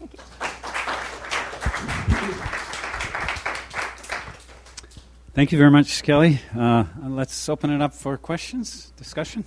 [0.00, 0.18] Thank you.
[5.36, 6.40] Thank you very much, Kelly.
[6.58, 9.44] Uh, let's open it up for questions, discussion.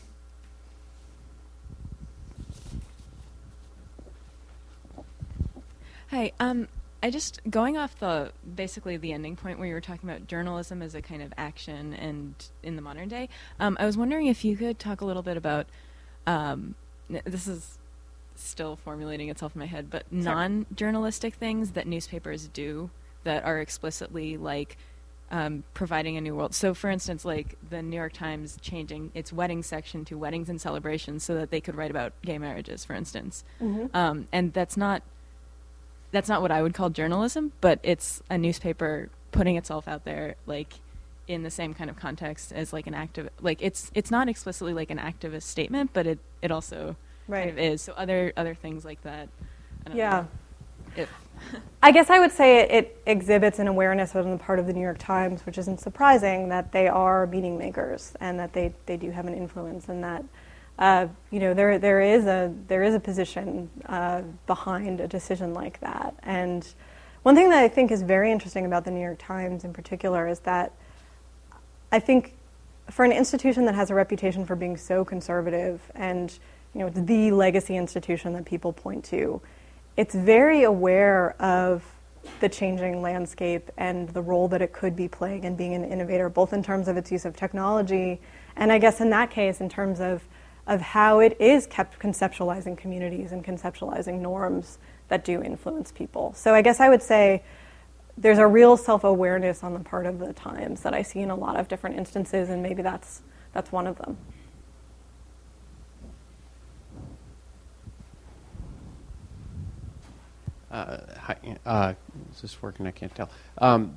[6.12, 6.32] Hi.
[6.40, 6.68] Um,
[7.02, 10.84] I just going off the basically the ending point where you were talking about journalism
[10.84, 13.28] as a kind of action and in the modern day.
[13.60, 15.66] Um, I was wondering if you could talk a little bit about
[16.28, 16.76] um,
[17.10, 17.80] this is
[18.36, 22.92] still formulating itself in my head, but non-journalistic things that newspapers do
[23.24, 24.78] that are explicitly like
[25.32, 26.56] um, providing a new world.
[26.56, 30.60] So, for instance, like the New York Times changing its wedding section to weddings and
[30.60, 33.44] celebrations so that they could write about gay marriages, for instance.
[33.62, 33.96] Mm-hmm.
[33.96, 35.04] Um, and that's not
[36.12, 40.36] that's not what I would call journalism, but it's a newspaper putting itself out there,
[40.48, 40.74] like
[41.28, 43.30] in the same kind of context as like an active.
[43.40, 46.96] Like it's it's not explicitly like an activist statement, but it it also
[47.28, 47.42] Right.
[47.42, 47.82] kind of is.
[47.84, 49.30] So other other things like that.
[49.94, 50.10] Yeah.
[50.10, 50.28] know.
[50.96, 51.10] If,
[51.84, 54.74] I guess I would say it, it exhibits an awareness on the part of the
[54.74, 58.98] New York Times, which isn't surprising, that they are meaning makers and that they, they
[58.98, 60.24] do have an influence, and that
[60.78, 65.54] uh, you know there there is a there is a position uh, behind a decision
[65.54, 66.16] like that.
[66.24, 66.66] And
[67.24, 70.28] one thing that I think is very interesting about the New York Times in particular
[70.28, 70.74] is that
[71.92, 72.34] I think
[72.90, 76.38] for an institution that has a reputation for being so conservative and
[76.74, 79.42] you know it's the legacy institution that people point to
[80.00, 81.84] it's very aware of
[82.40, 86.30] the changing landscape and the role that it could be playing in being an innovator,
[86.30, 88.22] both in terms of its use of technology,
[88.56, 90.24] and I guess in that case, in terms of,
[90.68, 94.78] of how it is kept conceptualizing communities and conceptualizing norms
[95.10, 96.32] that do influence people.
[96.34, 97.44] So I guess I would say
[98.18, 101.30] there's a real self awareness on the part of the Times that I see in
[101.30, 103.22] a lot of different instances, and maybe that's,
[103.52, 104.16] that's one of them.
[110.72, 111.94] Hi, uh,
[112.34, 112.88] is this working?
[112.88, 113.30] I can't tell.
[113.58, 113.96] Um,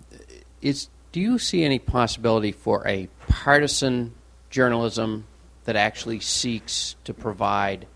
[0.60, 4.14] is do you see any possibility for a partisan
[4.50, 5.26] journalism
[5.64, 7.86] that actually seeks to provide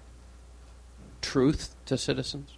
[1.22, 2.50] truth to citizens?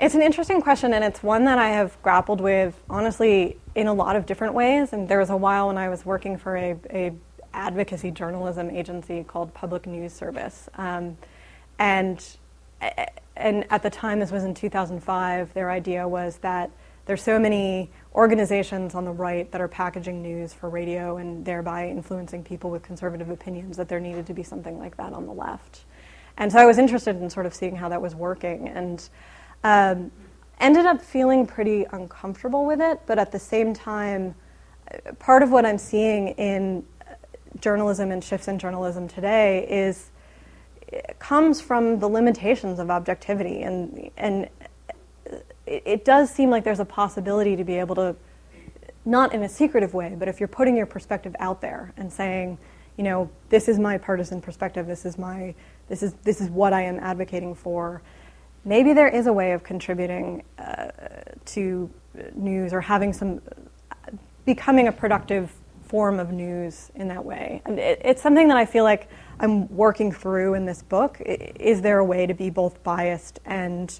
[0.00, 3.94] It's an interesting question, and it's one that I have grappled with, honestly, in a
[3.94, 4.92] lot of different ways.
[4.92, 7.12] And there was a while when I was working for a, a
[7.52, 11.16] advocacy journalism agency called Public News Service, um,
[11.78, 12.24] and
[13.36, 15.54] and at the time, this was in 2005.
[15.54, 16.70] Their idea was that
[17.06, 21.88] there's so many organizations on the right that are packaging news for radio and thereby
[21.88, 25.32] influencing people with conservative opinions that there needed to be something like that on the
[25.32, 25.84] left.
[26.36, 29.08] And so I was interested in sort of seeing how that was working and
[29.62, 30.10] um,
[30.58, 34.34] ended up feeling pretty uncomfortable with it, but at the same time,
[35.18, 36.84] part of what I'm seeing in
[37.60, 40.10] journalism and shifts in journalism today is
[41.18, 43.62] comes from the limitations of objectivity.
[43.62, 44.48] And and
[45.66, 48.16] it, it, does seem like there's a possibility to be able to
[49.06, 52.58] not in a secretive way but if you're putting your perspective out there and saying
[52.96, 55.54] you know this is my partisan perspective this is my
[55.88, 58.02] this is this is what I am advocating for
[58.64, 60.90] maybe there is a way of contributing uh,
[61.46, 61.90] to
[62.34, 63.40] news or having some
[64.44, 65.52] becoming a productive
[65.86, 67.62] form of news in that way.
[67.64, 69.08] And it, it's something that I feel like
[69.40, 71.20] I'm working through in this book.
[71.20, 73.98] Is there a way to be both biased and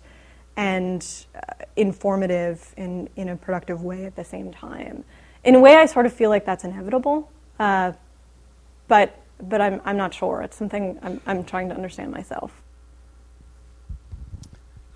[0.56, 5.04] and uh, informative in in a productive way at the same time?
[5.42, 7.92] In a way, I sort of feel like that's inevitable, uh,
[8.88, 10.42] but but I'm I'm not sure.
[10.42, 12.62] It's something I'm I'm trying to understand myself.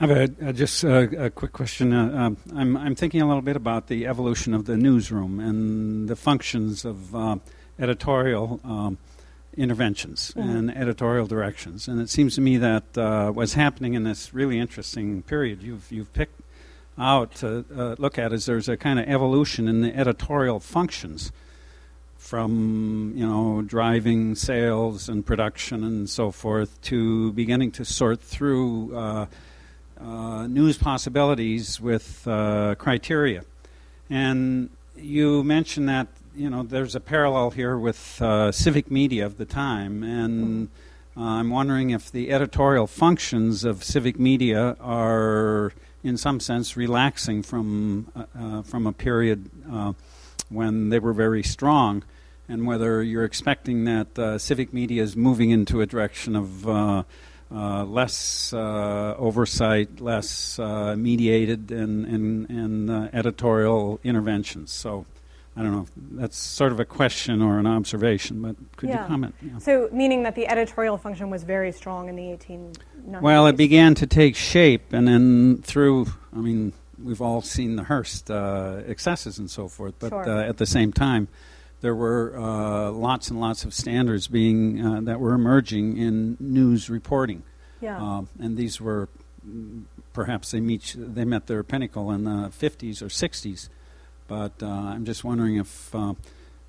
[0.01, 1.93] I have a, a just a, a, quick question.
[1.93, 6.09] Uh, um, I'm I'm thinking a little bit about the evolution of the newsroom and
[6.09, 7.37] the functions of uh,
[7.81, 8.61] editorial.
[8.63, 8.99] Um,
[9.59, 10.49] interventions mm-hmm.
[10.49, 11.89] and editorial directions.
[11.89, 15.91] And it seems to me that uh, what's happening in this really interesting period you've,
[15.91, 16.41] you've picked
[16.99, 21.33] out to uh, look at is there's a kind of evolution in the editorial functions
[22.17, 28.95] from you know driving sales and production and so forth to beginning to sort through
[28.97, 29.27] uh,
[30.01, 33.45] uh news possibilities with uh, criteria.
[34.11, 36.09] And you mentioned that
[36.39, 40.69] you know, there's a parallel here with uh, civic media of the time, and
[41.17, 45.73] uh, I'm wondering if the editorial functions of civic media are,
[46.05, 49.95] in some sense, relaxing from uh, uh from a period uh,
[50.49, 52.05] when they were very strong,
[52.49, 56.65] and whether you're expecting that uh, civic media is moving into a direction of
[57.51, 60.59] less oversight, less
[60.97, 64.71] mediated, and, and, and editorial interventions.
[64.71, 65.05] So
[65.59, 65.87] I don't know.
[66.13, 69.03] That's sort of a question or an observation, but could Yeah.
[69.03, 69.35] you comment?
[69.43, 69.59] Yeah.
[69.59, 73.21] So, meaning that the editorial function was very strong in the 1890s.
[73.23, 77.83] Well, it began to take shape, and then through, I mean, we've all seen the
[77.85, 80.29] Hearst uh, excesses and so forth, but Sure.
[80.29, 81.27] uh, at the same time,
[81.81, 86.89] there were uh, lots and lots of standards being uh, that were emerging in news
[86.89, 87.43] reporting,
[87.81, 87.99] Yeah.
[87.99, 89.09] um, and these were
[89.49, 89.83] mm,
[90.13, 93.69] perhaps they meet they met their pinnacle in the 50s or 60s,
[94.29, 95.95] but uh, I'm just wondering if.
[95.95, 96.15] Uh,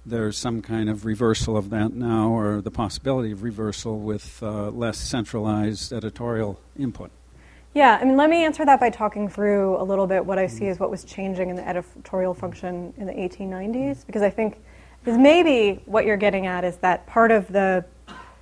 [0.05, 4.70] there's some kind of reversal of that now, or the possibility of reversal with uh,
[4.70, 7.12] less centralized editorial input.
[7.74, 10.47] Yeah, I mean, let me answer that by talking through a little bit what I
[10.47, 14.57] see as what was changing in the editorial function in the 1890s, because I think
[15.03, 17.86] because maybe what you're getting at is that part of the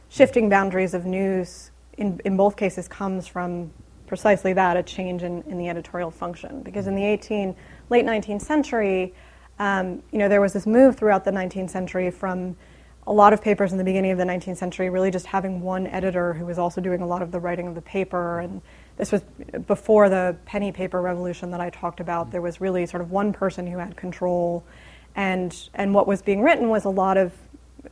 [0.09, 3.71] shifting boundaries of news in, in both cases comes from
[4.07, 6.63] precisely that a change in, in the editorial function.
[6.63, 7.55] Because in the 18,
[7.89, 9.13] late 19th century,
[9.59, 12.55] um, you know, there was this move throughout the 19th century from
[13.05, 15.87] a lot of papers in the beginning of the 19th century really just having one
[15.87, 18.39] editor who was also doing a lot of the writing of the paper.
[18.39, 18.61] And
[18.97, 19.21] this was
[19.65, 22.31] before the penny paper revolution that I talked about.
[22.31, 24.65] There was really sort of one person who had control.
[25.15, 27.33] And, and what was being written was a lot of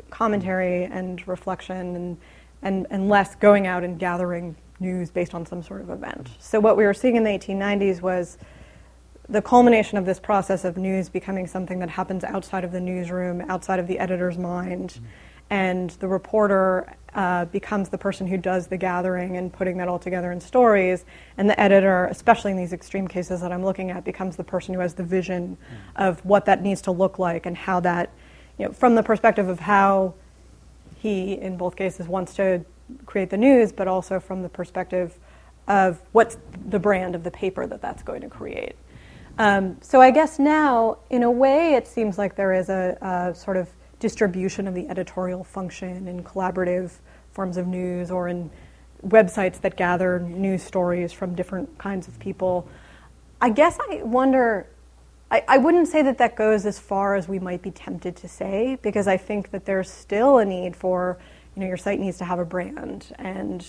[0.10, 2.18] commentary and reflection and,
[2.62, 6.30] and, and less going out and gathering news based on some sort of event.
[6.40, 8.38] So what we were seeing in the 1890s was
[9.28, 13.42] the culmination of this process of news becoming something that happens outside of the newsroom,
[13.50, 15.00] outside of the editor's mind,
[15.50, 20.00] and the reporter uh, becomes the person who does the gathering and putting that all
[20.00, 21.06] together in stories,
[21.38, 24.74] and the editor, especially in these extreme cases that I'm looking at, becomes the person
[24.74, 25.58] who has the vision
[25.96, 28.12] of what that needs to look like and how that,
[28.58, 30.16] you know, from the perspective of how
[30.98, 32.66] he, in both cases, wants to
[33.06, 35.18] create the news, but also from the perspective
[35.68, 38.76] of what's the brand of the paper that that's going to create.
[39.38, 43.36] Um, so I guess now, in a way, it seems like there is a, a
[43.36, 43.70] sort of
[44.00, 46.92] distribution of the editorial function in collaborative
[47.32, 48.50] forms of news or in
[49.06, 52.68] websites that gather news stories from different kinds of people.
[53.42, 54.68] I guess I wonder.
[55.32, 58.28] I, I wouldn't say that that goes as far as we might be tempted to
[58.28, 61.18] say, because I think that there's still a need for,
[61.56, 63.66] you know, your site needs to have a brand, and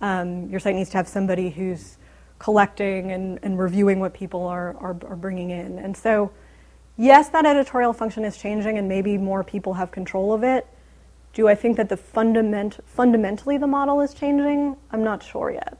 [0.00, 1.96] um, your site needs to have somebody who's
[2.38, 5.78] collecting and, and reviewing what people are, are, are bringing in.
[5.78, 6.30] And so,
[6.96, 10.66] yes, that editorial function is changing, and maybe more people have control of it.
[11.32, 14.76] Do I think that the fundament, fundamentally the model is changing?
[14.90, 15.78] I'm not sure yet.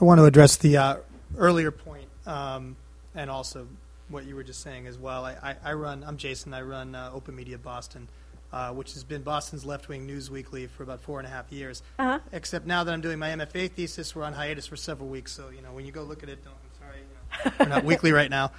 [0.00, 0.96] I want to address the uh,
[1.36, 2.76] earlier point, um,
[3.14, 3.66] and also
[4.08, 5.24] what you were just saying as well.
[5.24, 6.04] I, I, I run.
[6.06, 6.52] I'm Jason.
[6.54, 8.08] I run uh, Open Media Boston,
[8.52, 11.82] uh, which has been Boston's left-wing news weekly for about four and a half years.
[11.98, 12.18] Uh-huh.
[12.32, 15.32] Except now that I'm doing my MFA thesis, we're on hiatus for several weeks.
[15.32, 16.54] So you know, when you go look at it, don't.
[16.54, 18.52] I'm sorry, you know, we're not weekly right now.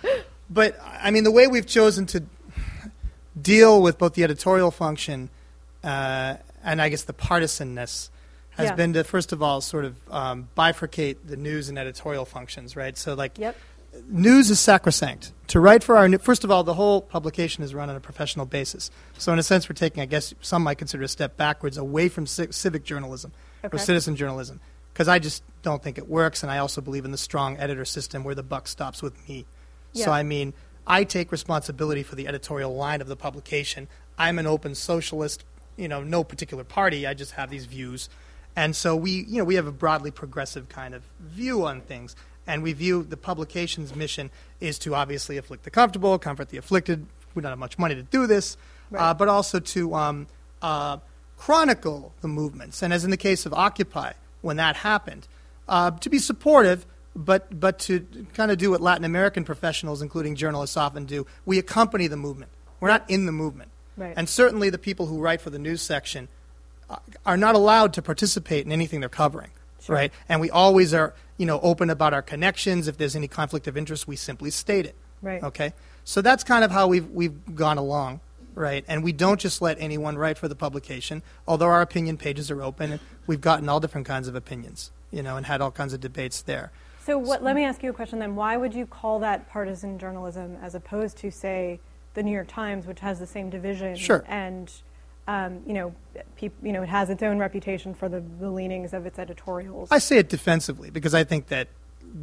[0.49, 2.23] But I mean, the way we've chosen to
[3.39, 5.29] deal with both the editorial function
[5.83, 8.09] uh, and I guess the partisanness
[8.57, 8.75] has Yeah.
[8.75, 12.97] been to first of all sort of um, bifurcate the news and editorial functions, right?
[12.97, 13.55] So like Yep.
[14.07, 15.31] news is sacrosanct.
[15.47, 17.99] To write for our new, first of all, the whole publication is run on a
[17.99, 18.89] professional basis.
[19.17, 22.09] So in a sense, we're taking, I guess, some might consider a step backwards away
[22.09, 23.31] from ci- civic journalism
[23.63, 23.75] Okay.
[23.75, 24.59] or citizen journalism,
[24.93, 27.85] because I just don't think it works, and I also believe in the strong editor
[27.85, 29.45] system where the buck stops with me.
[29.93, 30.05] Yeah.
[30.05, 30.53] So I mean,
[30.85, 33.87] I take responsibility for the editorial line of the publication.
[34.17, 35.43] I'm an open socialist,
[35.77, 37.07] you know, no particular party.
[37.07, 38.09] I just have these views.
[38.55, 42.15] And so we, you know, we have a broadly progressive kind of view on things.
[42.45, 44.29] And we view the publication's mission
[44.59, 47.05] is to obviously afflict the comfortable, comfort the afflicted.
[47.35, 48.57] We don't have much money to do this,
[48.95, 50.27] uh, but also to um,
[50.61, 50.97] uh,
[51.37, 52.83] chronicle the movements.
[52.83, 55.27] And as in the case of Occupy, when that happened,
[55.67, 56.85] uh, to be supportive,
[57.15, 61.25] but, but to kind of do what Latin American professionals, including journalists, often do.
[61.45, 62.51] We accompany the movement.
[62.79, 63.71] We're not in the movement.
[63.95, 64.13] Right.
[64.17, 66.27] And certainly the people who write for the news section
[67.25, 69.49] are not allowed to participate in anything they're covering,
[69.81, 69.95] Sure.
[69.95, 70.13] right?
[70.29, 72.87] And we always are, you know, open about our connections.
[72.87, 74.95] If there's any conflict of interest, we simply state it.
[75.21, 75.41] Right.
[75.41, 75.73] Okay.
[76.03, 78.19] So that's kind of how we've we've gone along,
[78.55, 78.83] right?
[78.87, 81.23] And we don't just let anyone write for the publication.
[81.47, 85.23] Although our opinion pages are open, and we've gotten all different kinds of opinions, you
[85.23, 86.71] know, and had all kinds of debates there.
[87.05, 88.35] So what, let me ask you a question then.
[88.35, 91.81] Why would you call that partisan journalism as opposed to, say,
[92.13, 93.95] the New York Times, which has the same division?
[93.95, 94.23] Sure.
[94.27, 94.71] And,
[95.27, 95.95] um, you know,
[96.35, 99.89] peop, you know, it has its own reputation for the, the leanings of its editorials.
[99.91, 101.67] I say it defensively because I think that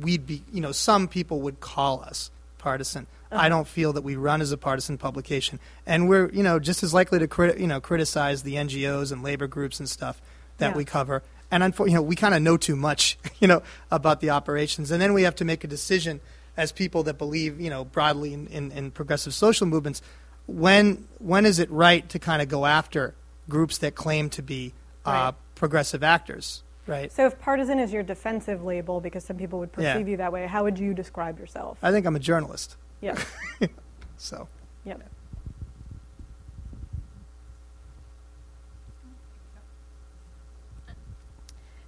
[0.01, 3.07] we'd be, you know, some people would call us partisan.
[3.33, 6.83] I don't feel that we run as a partisan publication, and we're, you know, just
[6.83, 10.21] as likely to, crit- you know, criticize the NGOs and labor groups and stuff
[10.59, 10.77] that Yeah.
[10.77, 14.21] we cover and unfor- you know, we kind of know too much, you know, about
[14.21, 16.21] the operations, and then we have to make a decision
[16.57, 20.03] as people that believe, you know, broadly in, in, in progressive social movements.
[20.51, 23.15] When when is it right to kind of go after
[23.49, 24.73] groups that claim to be
[25.07, 25.35] uh, Right.
[25.55, 27.11] progressive actors, right?
[27.13, 29.93] So if partisan is your defensive label, because some people would Yeah.
[29.95, 31.79] perceive you that way, how would you describe yourself?
[31.83, 33.17] I think I'm a journalist, yeah.
[34.17, 34.49] so.
[34.85, 35.03] Yep.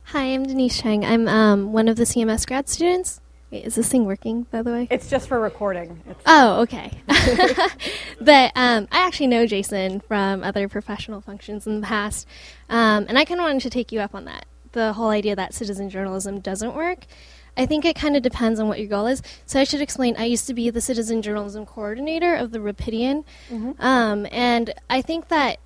[0.04, 1.04] Hi, I'm Denise Chang.
[1.04, 3.20] I'm um, one of the CMS grad students.
[3.52, 4.88] Wait, is this thing working, by the way?
[4.90, 6.02] It's just for recording.
[6.08, 6.90] It's, Oh, okay.
[8.20, 12.26] but um, I actually know Jason from other professional functions in the past,
[12.70, 14.46] um, and I kind of wanted to take you up on that.
[14.72, 17.00] The whole idea that citizen journalism doesn't work.
[17.54, 19.20] I think it kind of depends on what your goal is.
[19.44, 20.16] So I should explain.
[20.16, 23.24] I used to be the citizen journalism coordinator of the Rapidian,
[23.78, 25.58] um, and I think that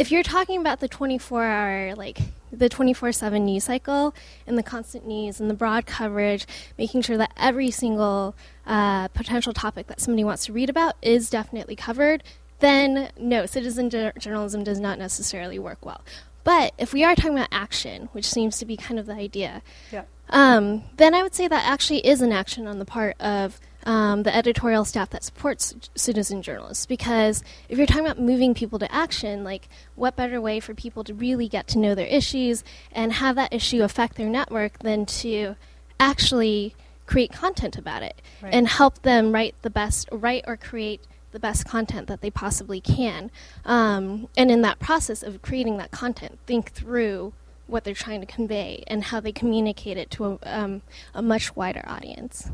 [0.00, 2.18] if you're talking about the 24 hour like
[2.50, 4.14] the 24/7 news cycle
[4.46, 6.46] and the constant news and the broad coverage
[6.78, 8.34] making sure that every single
[8.66, 12.24] uh, potential topic that somebody wants to read about is definitely covered
[12.60, 16.00] then no citizen jour- journalism does not necessarily work well
[16.44, 19.60] but if we are talking about action which seems to be kind of the idea
[19.92, 20.04] yeah.
[20.30, 24.22] um, then I would say that actually is an action on the part of um,
[24.24, 26.86] the editorial staff that supports citizen journalists.
[26.86, 31.04] Because if you're talking about moving people to action, like what better way for people
[31.04, 32.62] to really get to know their issues
[32.92, 35.56] and have that issue affect their network than to
[35.98, 36.74] actually
[37.06, 38.54] create content about it Right.
[38.54, 41.00] and help them write the best, write or create
[41.32, 43.30] the best content that they possibly can.
[43.64, 47.32] Um, and in that process of creating that content, think through
[47.66, 50.82] what they're trying to convey and how they communicate it to a, um,
[51.14, 52.50] a much wider audience.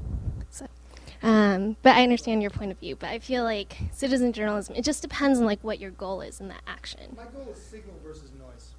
[1.27, 2.95] Um, but I understand your point of view.
[2.95, 6.41] But I feel like citizen journalism, it just depends on like what your goal is
[6.41, 7.17] in that action.
[7.17, 8.75] My goal is signal versus noise.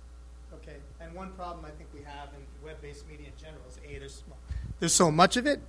[0.53, 3.99] Okay, and one problem I think we have in web-based media in general is a
[3.99, 4.23] there's
[4.79, 5.59] there's so much of it,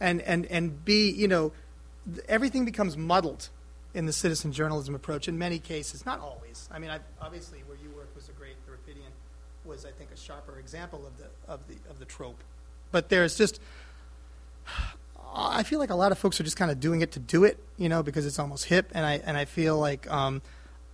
[0.00, 1.52] and and and b you know
[2.12, 3.48] th- everything becomes muddled
[3.94, 6.04] in the citizen journalism approach in many cases.
[6.04, 6.68] Not always.
[6.70, 8.56] I mean, I, obviously where you work was a great.
[8.66, 9.12] The Rapidian
[9.64, 12.44] was I think a sharper example of the of the of the trope,
[12.92, 13.62] but there's just.
[15.34, 17.44] I feel like a lot of folks are just kind of doing it to do
[17.44, 20.42] it, you know, because it's almost hip, and I and I feel like um,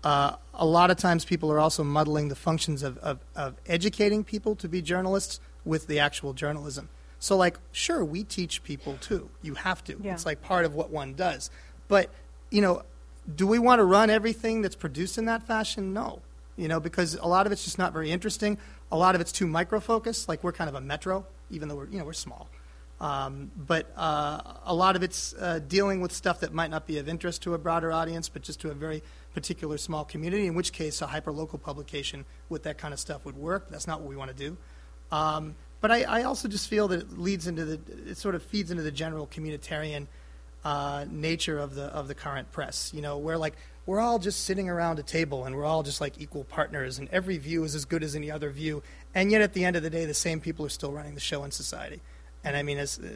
[0.03, 4.23] uh, a lot of times people are also muddling the functions of, of, of educating
[4.23, 6.91] people to be journalists with the actual journalism.
[7.19, 9.31] So, like, sure, we teach people too.
[9.41, 9.97] You have to.
[10.03, 10.13] Yeah.
[10.13, 11.51] It's like part of what one does.
[11.89, 12.11] But,
[12.51, 12.83] you know,
[13.35, 15.95] do we want to run everything that's produced in that fashion?
[15.95, 16.21] No.
[16.57, 18.59] You know, because a lot of it's just not very interesting.
[18.93, 20.29] A lot of it's too micro focused.
[20.29, 22.51] Like, we're kind of a metro, even though we're, you know, we're small.
[23.05, 26.97] Um, but uh, a lot of it's uh, dealing with stuff that might not be
[26.97, 29.03] of interest to a broader audience, but just to a very
[29.35, 30.47] particular small community.
[30.47, 33.69] In which case, a hyperlocal publication with that kind of stuff would work.
[33.69, 34.57] That's not what we want to do.
[35.13, 38.43] Um, but I, I also just feel that it leads into the, it sort of
[38.43, 40.07] feeds into the general communitarian
[40.65, 42.91] uh, nature of the of the current press.
[42.95, 43.53] You know, where like
[43.85, 47.11] we're all just sitting around a table and we're all just like equal partners, and
[47.11, 48.83] every view is as good as any other view.
[49.15, 51.21] And yet, at the end of the day, the same people are still running the
[51.21, 52.01] show in society.
[52.45, 53.09] And I mean, as uh,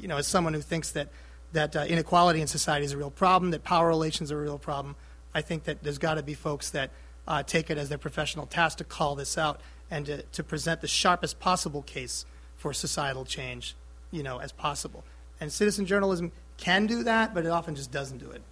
[0.00, 1.08] you know, as someone who thinks that
[1.52, 4.58] that uh, inequality in society is a real problem, that power relations are a real
[4.58, 4.96] problem,
[5.34, 6.90] I think that there's got to be folks that
[7.28, 10.80] uh, take it as their professional task to call this out and to, to present
[10.80, 12.26] the sharpest possible case
[12.56, 13.76] for societal change,
[14.10, 15.04] you know, as possible.
[15.40, 18.42] And citizen journalism can do that, but it often just doesn't do it.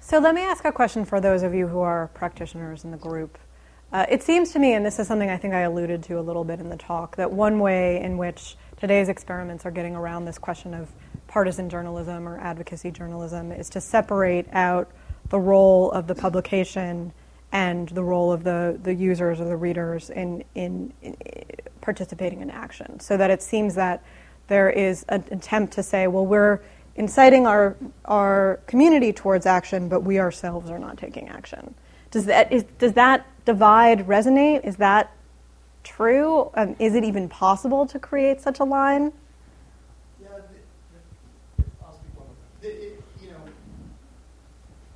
[0.00, 2.96] So let me ask a question for those of you who are practitioners in the
[2.96, 3.38] group.
[3.92, 6.22] Uh, it seems to me, and this is something I think I alluded to a
[6.22, 10.24] little bit in the talk, that one way in which today's experiments are getting around
[10.24, 10.90] this question of
[11.26, 14.90] partisan journalism or advocacy journalism is to separate out
[15.28, 17.12] the role of the publication
[17.52, 21.14] and the role of the, the users or the readers in, in, in
[21.82, 22.98] participating in action.
[22.98, 24.02] So that it seems that
[24.48, 26.60] there is an attempt to say, well, we're
[26.96, 27.76] inciting our,
[28.06, 31.74] our community towards action, but we ourselves are not taking action.
[32.10, 34.64] Does that, is, does that divide resonate?
[34.64, 35.12] Is that
[35.82, 36.50] true?
[36.54, 39.12] Um, is it even possible to create such a line?
[40.20, 42.70] Yeah, the, the, I'll speak one more time.
[42.70, 43.36] It, you know,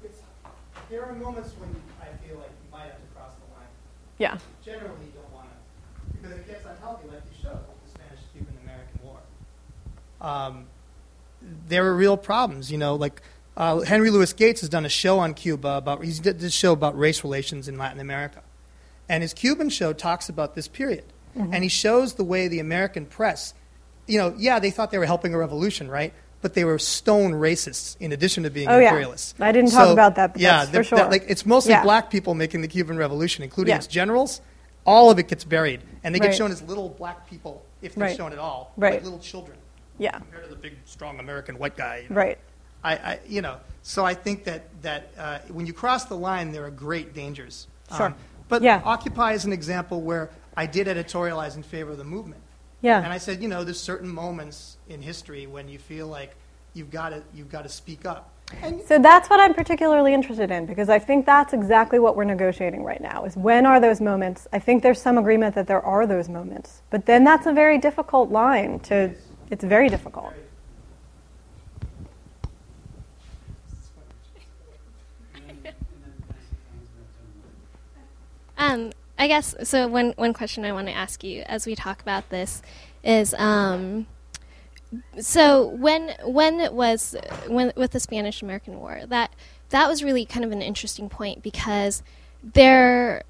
[0.05, 0.21] it's,
[0.89, 3.69] there are moments when I feel like you might have to cross the line.
[4.19, 4.39] Yeah.
[4.65, 9.01] Generally, you don't want to, because it gets unhealthy, like you showed with the Spanish-Cuban-American
[9.03, 9.19] War.
[10.21, 10.67] Um,
[11.69, 13.23] there are real problems, you know, like
[13.57, 16.73] uh, Henry Louis Gates has done a show on Cuba about, he did this show
[16.73, 18.43] about race relations in Latin America.
[19.09, 21.05] And his Cuban show talks about this period.
[21.39, 23.53] And he shows the way the American press,
[24.07, 26.15] you know, yeah, they thought they were helping a revolution, right?
[26.41, 28.87] But they were stone racists in addition to being Oh, yeah.
[28.89, 29.35] imperialists.
[29.39, 31.11] I didn't talk about that, but yeah, for that- sure.
[31.11, 31.83] like, it's mostly Yeah.
[31.83, 33.77] black people making the Cuban Revolution, including Yeah.
[33.77, 34.41] its generals
[34.87, 36.29] all of it gets buried, and they Right.
[36.31, 38.17] get shown as little black people if they're Right.
[38.17, 38.95] shown at all, Right.
[38.95, 39.59] like little children
[39.99, 40.13] Yeah.
[40.13, 42.05] compared to the big, strong American white guy.
[42.05, 42.17] you know.
[42.17, 42.39] Right.
[42.87, 46.53] I, I, you know, so I think that that uh, when you cross the line,
[46.53, 47.67] there are great dangers.
[47.91, 48.15] Um, Sure.
[48.49, 48.81] but Yeah.
[48.85, 52.43] Occupy is an example where I did editorialize in favor of the movement.
[52.83, 53.03] Yeah.
[53.03, 56.37] And I said, you know, there's certain moments in history when you feel like
[56.75, 58.31] you've got to you've got to speak up.
[58.63, 62.31] And So that's what I'm particularly interested in because I think that's exactly what we're
[62.37, 64.47] negotiating right now is when are those moments?
[64.53, 66.83] I think there's some agreement that there are those moments.
[66.91, 69.11] But then that's a very difficult line to
[69.51, 70.33] it's very difficult.
[78.59, 79.87] Um, I guess so.
[79.89, 82.63] One one question I want to ask you as we talk about this
[83.03, 84.07] is, um,
[85.21, 89.33] so when when it was when with the Spanish American War, that
[89.71, 92.03] that was really kind of an interesting point because
[92.43, 93.23] there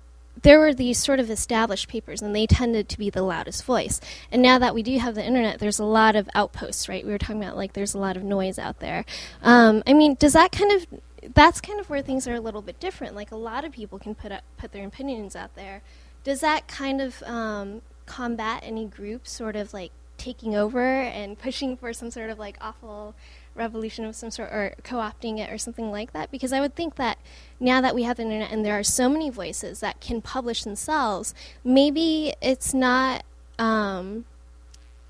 [0.42, 4.00] there were these sort of established papers and they tended to be the loudest voice.
[4.30, 7.04] And now that we do have the internet, there's a lot of outposts, right?
[7.04, 9.04] We were talking about like there's a lot of noise out there.
[9.42, 10.86] Um, I mean, does that kind of
[11.34, 13.14] that's kind of where things are a little bit different.
[13.14, 15.82] Like a lot of people can put up, put their opinions out there.
[16.24, 21.76] Does that kind of um, combat any group sort of like taking over and pushing
[21.76, 23.14] for some sort of like awful
[23.54, 26.30] revolution of some sort or co-opting it or something like that?
[26.30, 27.18] Because I would think that
[27.60, 30.64] now that we have the internet and there are so many voices that can publish
[30.64, 33.24] themselves, maybe it's not.
[33.58, 34.26] Um,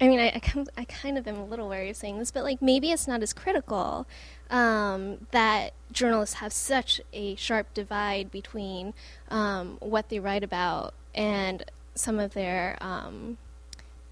[0.00, 2.44] I mean, I, I, I kind of am a little wary of saying this, but
[2.44, 4.06] like maybe it's not as critical
[4.50, 8.94] um, that journalists have such a sharp divide between
[9.30, 13.38] um, what they write about and some of their um,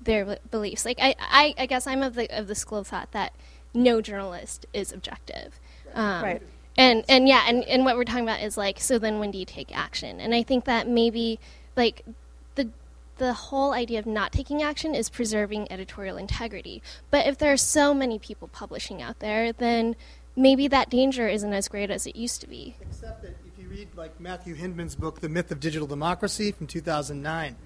[0.02, 0.84] their beliefs.
[0.84, 3.32] Like I, I, I guess I'm of the of the school of thought that
[3.72, 5.60] no journalist is objective.
[5.94, 6.42] Um, Right.
[6.76, 9.38] And and yeah, and, and what we're talking about is like, so then when do
[9.38, 10.20] you take action?
[10.20, 11.38] And I think that maybe
[11.76, 12.04] like
[12.56, 12.70] the
[13.18, 16.82] the whole idea of not taking action is preserving editorial integrity.
[17.10, 19.94] But if there are so many people publishing out there, then
[20.36, 22.76] maybe that danger isn't as great as it used to be.
[22.80, 26.66] Except that if you read like Matthew Hindman's book, The Myth of Digital Democracy from
[26.66, 27.56] 2009,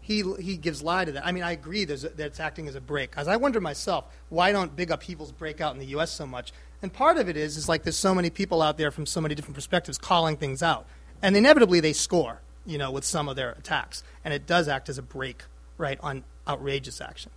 [0.00, 1.26] he, he gives lie to that.
[1.26, 3.10] I mean, I agree a, that it's acting as a brake.
[3.10, 6.12] Because I wonder myself, why don't big upheavals break out in the U.S.
[6.12, 6.52] so much?
[6.80, 9.20] And part of it is, is like there's so many people out there from so
[9.20, 10.86] many different perspectives calling things out.
[11.22, 14.04] And inevitably they score, you know, with some of their attacks.
[14.24, 15.42] And it does act as a brake,
[15.76, 17.32] right, on outrageous action.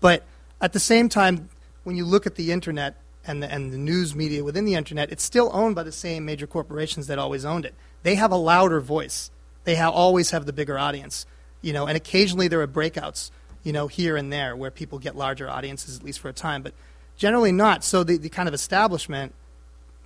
[0.00, 0.24] But
[0.60, 1.50] at the same time,
[1.82, 2.96] when you look at the internet
[3.26, 6.24] and the, and the news media within the internet, it's still owned by the same
[6.24, 7.74] major corporations that always owned it.
[8.02, 9.30] They have a louder voice.
[9.64, 11.26] They always have the bigger audience,
[11.62, 11.86] you know.
[11.86, 13.30] And occasionally there are breakouts,
[13.62, 16.62] you know, here and there where people get larger audiences at least for a time,
[16.62, 16.74] but
[17.16, 17.82] generally not.
[17.82, 19.34] So the, the kind of establishment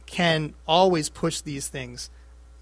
[0.06, 2.10] can always push these things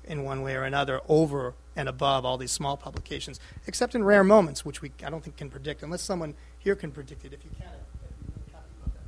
[0.05, 4.25] in one way or another over and above all these small publications, except in rare
[4.25, 7.33] moments, which we I don't think can predict, unless someone here can predict it.
[7.33, 7.73] If you can, I'd
[8.19, 9.03] be really happy about that.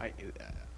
[0.00, 0.12] I,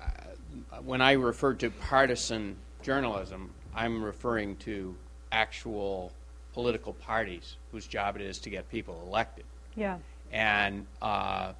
[0.00, 4.94] uh, when I refer to partisan journalism, I'm referring to
[5.32, 6.12] actual
[6.52, 9.44] political parties whose job it is to get people elected.
[9.76, 9.98] Yeah.
[10.32, 11.52] And, uh,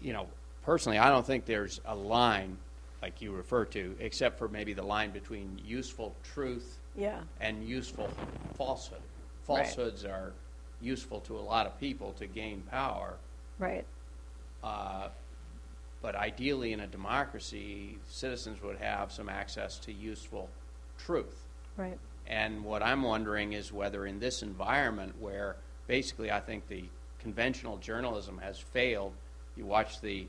[0.00, 0.26] you know,
[0.62, 2.56] personally, I don't think there's a line
[3.02, 7.20] like you refer to, except for maybe the line between useful truth Yeah.
[7.40, 8.08] and useful
[8.56, 8.98] falsehood.
[9.48, 9.64] Right.
[9.64, 10.32] Falsehoods are
[10.80, 13.14] useful to a lot of people to gain power,
[13.58, 13.86] Right.
[14.62, 15.08] uh,
[16.02, 20.48] but ideally in a democracy, citizens would have some access to useful
[20.98, 21.46] truth.
[21.76, 21.98] Right.
[22.26, 26.84] And what I'm wondering is whether in this environment where basically I think the
[27.20, 29.12] conventional journalism has failed,
[29.56, 30.26] you watch the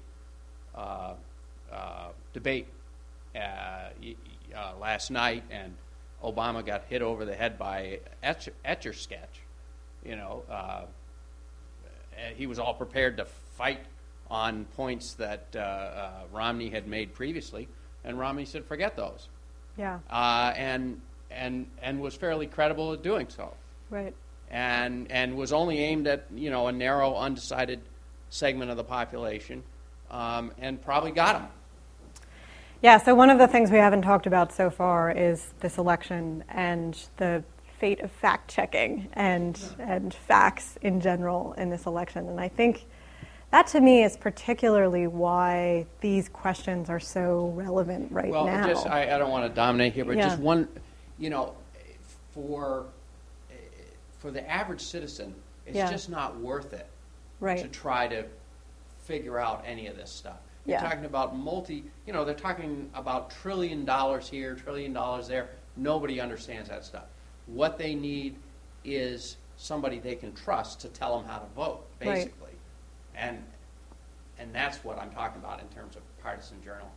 [0.76, 1.14] uh,
[1.72, 2.68] uh, debate
[3.36, 3.90] uh,
[4.56, 5.76] uh, last night and
[6.24, 9.42] Obama got hit over the head by etch, etcher sketch.
[10.04, 10.86] You know, uh,
[12.36, 13.82] he was all prepared to fight
[14.30, 17.68] on points that uh, uh, Romney had made previously,
[18.04, 19.30] and Romney said, "Forget those."
[19.78, 20.00] Yeah.
[20.10, 21.00] uh, and
[21.30, 23.54] and and was fairly credible at doing so,
[23.90, 24.14] Right.
[24.50, 27.82] and and was only aimed at you know a narrow, undecided
[28.30, 29.64] segment of the population,
[30.10, 31.48] um, and probably got him.
[32.82, 36.44] Yeah, so one of the things we haven't talked about so far is this election
[36.50, 37.44] and the
[37.80, 42.28] fate of fact checking and and facts in general in this election.
[42.28, 42.86] And I think
[43.52, 48.32] that to me is particularly why these questions are so relevant right now.
[48.32, 48.68] well, now.
[48.68, 50.28] just I, I don't want to dominate here, but Yeah.
[50.30, 50.68] just one,
[51.18, 51.56] you know,
[52.34, 52.86] for
[54.20, 55.34] for the average citizen,
[55.66, 55.92] it's Yeah.
[55.92, 56.88] just not worth it
[57.40, 57.60] right.
[57.60, 58.26] to try to
[59.04, 60.40] figure out any of this stuff.
[60.66, 60.90] You're Yeah.
[60.90, 65.50] talking about multi, you know, they're talking about trillion dollars here, trillion dollars there.
[65.78, 67.06] Nobody understands that stuff.
[67.46, 68.36] What they need
[68.84, 72.34] is somebody they can trust to tell them how to vote, Right.
[73.18, 73.44] And,
[74.40, 76.92] and that's what I'm talking about in terms of partisan journalism.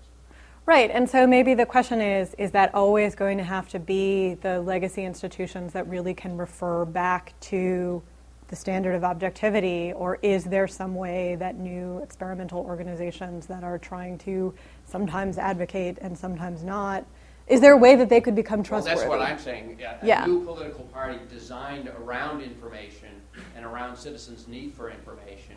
[0.66, 4.34] Right, and so maybe the question is is that always going to have to be
[4.34, 8.02] the legacy institutions that really can refer back to
[8.48, 13.78] the standard of objectivity, or is there some way that new experimental organizations that are
[13.78, 14.52] trying to
[14.84, 17.06] sometimes advocate and sometimes not,
[17.46, 18.98] is there a way that they could become Well, trustworthy?
[18.98, 19.76] that's what I'm saying.
[19.80, 20.26] Yeah, A Yeah.
[20.26, 23.22] new political party designed around information
[23.56, 25.56] and around citizens' need for information.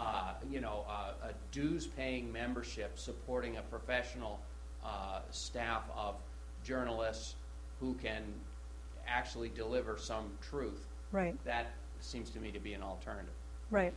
[0.00, 4.40] Uh, you know, uh, a dues-paying membership supporting a professional
[4.82, 6.14] uh, staff of
[6.64, 7.34] journalists
[7.80, 8.22] who can
[9.06, 10.86] actually deliver some truth.
[11.12, 13.34] Right, That seems to me to be an alternative.
[13.70, 13.92] right.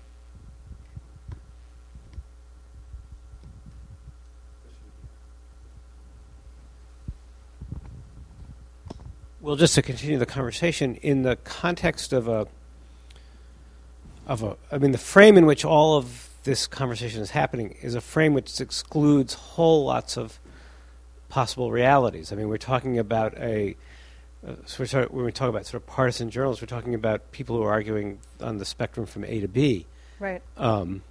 [9.39, 12.47] Well, just to continue the conversation, in the context of a,
[14.28, 17.96] of a, I mean, the frame in which all of this conversation is happening is
[17.96, 20.40] a frame which excludes whole lots of
[21.30, 22.32] possible realities.
[22.32, 23.76] I mean, we're talking about a,
[24.48, 26.94] uh, so we're sort of- when we talk about sort of partisan journals, we're talking
[26.94, 29.86] about people who are arguing on the spectrum from A to B.
[30.20, 30.42] Right.
[30.58, 31.02] Um,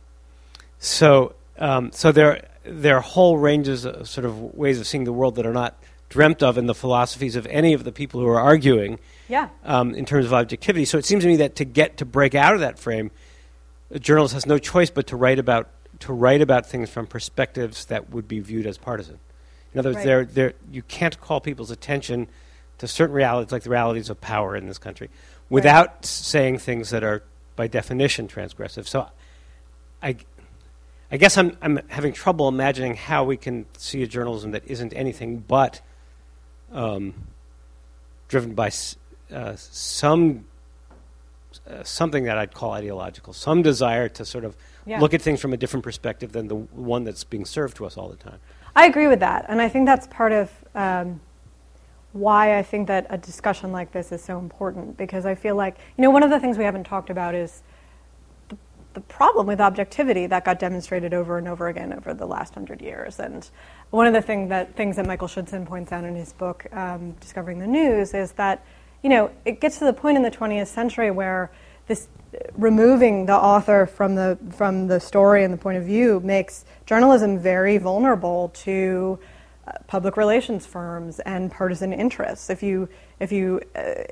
[0.79, 5.13] so, um, so there there are whole ranges of sort of ways of seeing the
[5.13, 5.75] world that are not
[6.09, 9.49] dreamt of in the philosophies of any of the people who are arguing Yeah.
[9.65, 10.85] um, in terms of objectivity.
[10.85, 13.11] So it seems to me that to get to break out of that frame,
[13.91, 15.69] a journalist has no choice but to write about
[16.01, 19.19] to write about things from perspectives that would be viewed as partisan.
[19.73, 20.05] In other words, Right.
[20.05, 22.27] there there you can't call people's attention
[22.79, 25.09] to certain realities, like the realities of power in this country,
[25.49, 27.23] without s- saying things that are
[27.57, 28.87] by definition transgressive.
[28.89, 29.09] So,
[30.03, 30.17] I.
[31.11, 34.95] I guess I'm, I'm having trouble imagining how we can see a journalism that isn't
[34.95, 35.83] anything but
[36.73, 37.13] um,
[38.29, 38.97] driven by s-
[39.33, 40.45] uh, some
[41.69, 44.57] uh, something that I'd call ideological, some desire to sort of
[44.87, 44.99] Yeah.
[45.01, 47.97] look at things from a different perspective than the one that's being served to us
[47.97, 48.39] all the time.
[48.75, 51.21] I agree with that, and I think that's part of um,
[52.13, 54.97] why I think that a discussion like this is so important.
[54.97, 57.63] Because I feel like you know one of the things we haven't talked about is
[58.49, 58.57] the,
[58.95, 62.81] the problem with objectivity that got demonstrated over and over again over the last hundred
[62.81, 63.21] years.
[63.21, 63.49] And
[63.91, 67.13] one of the thing that things that Michael Schudson points out in his book, um,
[67.21, 68.65] Discovering the News, is that
[69.03, 71.51] you know it gets to the point in the 20th century where
[71.87, 72.09] this
[72.55, 77.39] removing the author from the from the story and the point of view makes journalism
[77.39, 79.19] very vulnerable to
[79.67, 82.49] uh, public relations firms and partisan interests.
[82.51, 82.89] If you
[83.21, 84.05] if you uh,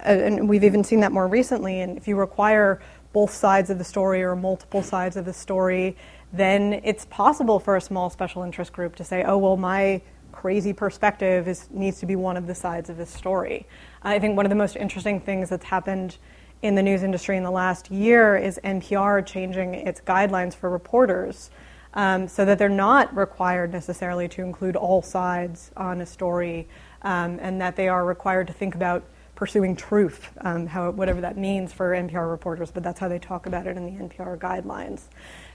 [0.00, 1.80] and we've even seen that more recently.
[1.80, 2.80] And if you require
[3.12, 5.96] both sides of the story or multiple sides of the story,
[6.32, 10.02] then it's possible for a small special interest group to say, "Oh well, my
[10.40, 13.66] crazy perspective is needs to be one of the sides of this story."
[14.02, 16.16] I think one of the most interesting things that's happened
[16.62, 21.50] in the news industry in the last year is NPR changing its guidelines for reporters
[21.94, 26.68] um, so that they're not required necessarily to include all sides on a story
[27.02, 31.36] um, and that they are required to think about pursuing truth, um, how, whatever that
[31.36, 35.02] means for NPR reporters, but that's how they talk about it in the NPR guidelines.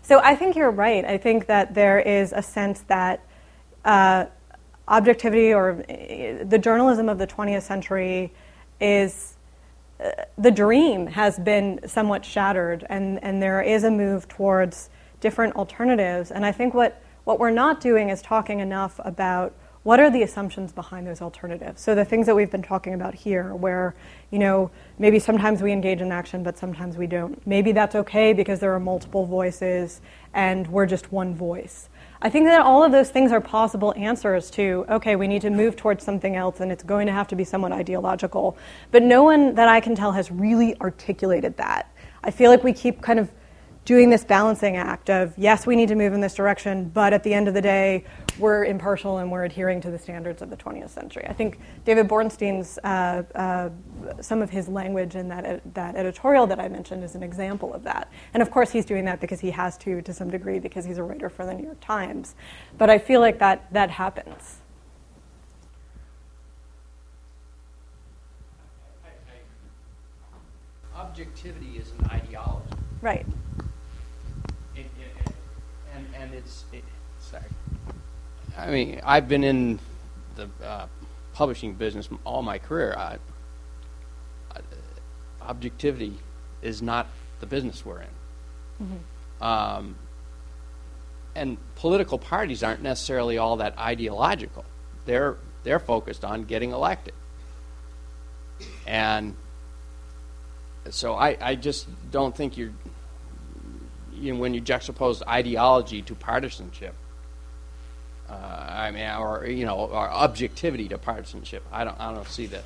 [0.02, 1.04] So I think you're right.
[1.04, 3.26] I think that there is a sense that
[3.84, 4.28] uh,
[4.88, 8.32] objectivity or uh, the journalism of the 20th century
[8.82, 9.38] is
[10.04, 14.90] uh, the dream has been somewhat shattered, and, and there is a move towards
[15.22, 16.32] different alternatives.
[16.32, 19.54] And I think what, what we're not doing is talking enough about
[19.84, 21.82] what are the assumptions behind those alternatives.
[21.82, 23.96] So the things that we've been talking about here, where
[24.32, 27.46] you know maybe sometimes we engage in action, but sometimes we don't.
[27.46, 30.02] Maybe that's okay because there are multiple voices,
[30.34, 31.90] and we're just one voice.
[32.26, 35.50] I think that all of those things are possible answers to, okay, we need to
[35.50, 38.58] move towards something else and it's going to have to be somewhat ideological.
[38.92, 41.94] But no one that I can tell has really articulated that.
[42.24, 43.30] I feel like we keep kind of
[43.86, 47.24] doing this balancing act of, yes, we need to move in this direction, but at
[47.24, 48.06] the end of the day,
[48.40, 51.26] we're impartial and we're adhering to the standards of the 20th century.
[51.28, 53.70] I think David Bornstein's, uh, uh,
[54.22, 57.74] some of his language in that, ed- that editorial that I mentioned is an example
[57.74, 58.12] of that.
[58.34, 60.98] And of course, he's doing that because he has to, to some degree, because he's
[60.98, 62.36] a writer for the New York Times.
[62.78, 64.60] But I feel like that, that happens.
[70.96, 72.78] Objectivity is an ideology.
[73.02, 73.26] Right.
[74.76, 75.34] It, it, it,
[75.94, 76.84] and and it's it,
[77.20, 77.44] sorry.
[78.58, 79.80] I mean, I've been in
[80.36, 80.88] the uh,
[81.34, 82.94] publishing business all my career.
[82.98, 83.18] I,
[84.52, 84.60] I,
[85.42, 86.18] objectivity
[86.62, 87.08] is not
[87.40, 88.08] the business we're in.
[89.42, 89.96] Um,
[91.36, 94.66] and political parties aren't necessarily all that ideological.
[95.06, 97.14] They're they're focused on getting elected.
[98.86, 99.36] And
[100.90, 102.74] so I, I just don't think you're
[104.14, 106.96] you know, when you juxtapose ideology to partisanship,
[108.34, 112.48] uh, I mean, or you know, or objectivity to partisanship, I don't, I don't see
[112.48, 112.64] that.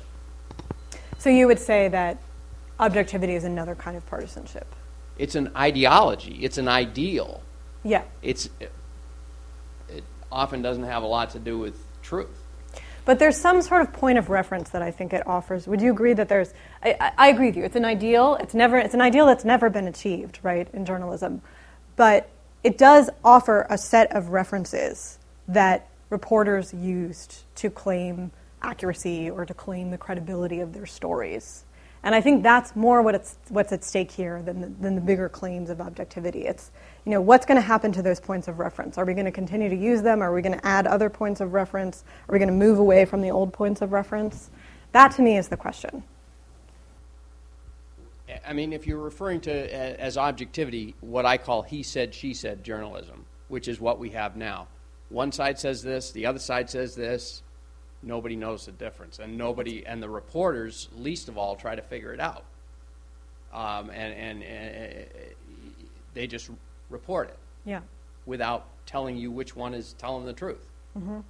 [1.18, 2.18] So you would say that
[2.78, 4.66] objectivity is another kind of partisanship.
[5.18, 6.38] It's an ideology.
[6.42, 7.42] It's an ideal.
[7.82, 8.02] Yeah.
[8.22, 8.72] It's it,
[9.88, 12.42] it often doesn't have a lot to do with truth.
[13.04, 15.66] But there's some sort of point of reference that I think it offers.
[15.66, 16.52] Would you agree that there's?
[16.82, 17.64] I, I, I agree with you.
[17.64, 18.36] It's an ideal.
[18.40, 18.78] It's never.
[18.78, 21.42] It's an ideal that's never been achieved, right, in journalism.
[21.96, 22.30] But
[22.62, 25.17] it does offer a set of references
[25.48, 28.30] that reporters used to claim
[28.62, 31.64] accuracy or to claim the credibility of their stories.
[32.02, 35.00] And I think that's more what it's, what's at stake here than the, than the
[35.00, 36.46] bigger claims of objectivity.
[36.46, 36.70] It's,
[37.04, 38.98] you know, what's going to happen to those points of reference?
[38.98, 40.22] Are we going to continue to use them?
[40.22, 42.04] Are we going to add other points of reference?
[42.28, 44.50] Are we going to move away from the old points of reference?
[44.92, 46.04] That to me is the question.
[48.46, 52.62] I mean, if you're referring to as objectivity, what I call he said, she said
[52.62, 54.68] journalism, which is what we have now.
[55.10, 57.42] One side says this, the other side says this,
[58.02, 62.12] nobody knows the difference, and nobody and the reporters least of all try to figure
[62.12, 62.44] it out,
[63.52, 65.06] um, and, and, and
[66.14, 66.50] they just
[66.90, 67.38] report it.
[67.64, 67.80] Yeah.
[68.26, 70.68] Without telling you which one is telling the truth.
[70.98, 71.20] Mm-hmm.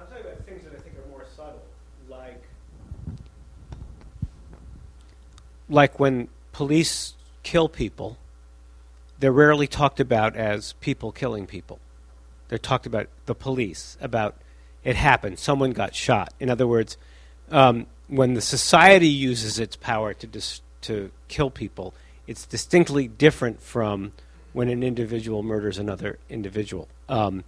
[0.00, 1.62] I'm talking about things that I think are more subtle,
[2.08, 2.42] like
[5.68, 8.18] like when police kill people,
[9.24, 11.78] they're rarely talked about as people killing people.
[12.48, 14.36] They're talked about the police, about
[14.84, 16.34] it happened, someone got shot.
[16.38, 16.98] In other words,
[17.50, 21.94] um, when the society uses its power to dis- to kill people,
[22.26, 24.12] it's distinctly different from
[24.52, 26.86] when an individual murders another individual.
[27.08, 27.44] Um,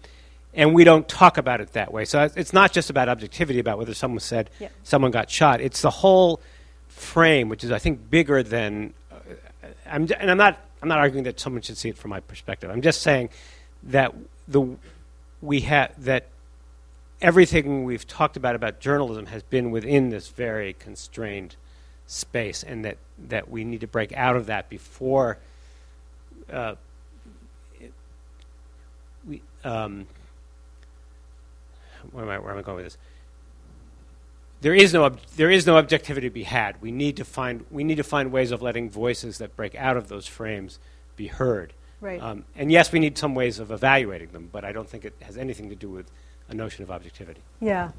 [0.55, 2.07] and we don't talk about it that way.
[2.07, 4.69] So it's not just about objectivity, about whether someone said Yeah.
[4.83, 5.61] someone got shot.
[5.61, 6.41] It's the whole
[6.89, 8.95] frame, which is, I think, bigger than.
[9.13, 9.17] Uh,
[9.85, 10.59] I'm, and I'm not.
[10.87, 12.71] I'm not arguing that someone should see it from my perspective.
[12.71, 13.31] I'm just saying
[13.83, 14.15] that
[14.47, 14.77] the
[15.43, 16.29] we have that
[17.21, 21.57] everything we've talked about about journalism has been within this very constrained
[22.07, 25.39] space, and that that we need to break out of that before.
[26.53, 26.77] Uh,
[29.27, 30.07] we um,
[32.13, 32.39] where am I?
[32.39, 32.99] Where am I going with this?
[34.61, 36.81] There is no there is no objectivity to be had.
[36.81, 39.97] We need to find we need to find ways of letting voices that break out
[39.97, 40.79] of those frames
[41.17, 41.73] be heard.
[42.01, 42.21] Right.
[42.21, 45.15] Um, and yes, we need some ways of evaluating them, but I don't think it
[45.23, 46.11] has anything to do with
[46.49, 47.41] a notion of objectivity.
[47.61, 47.91] Yeah.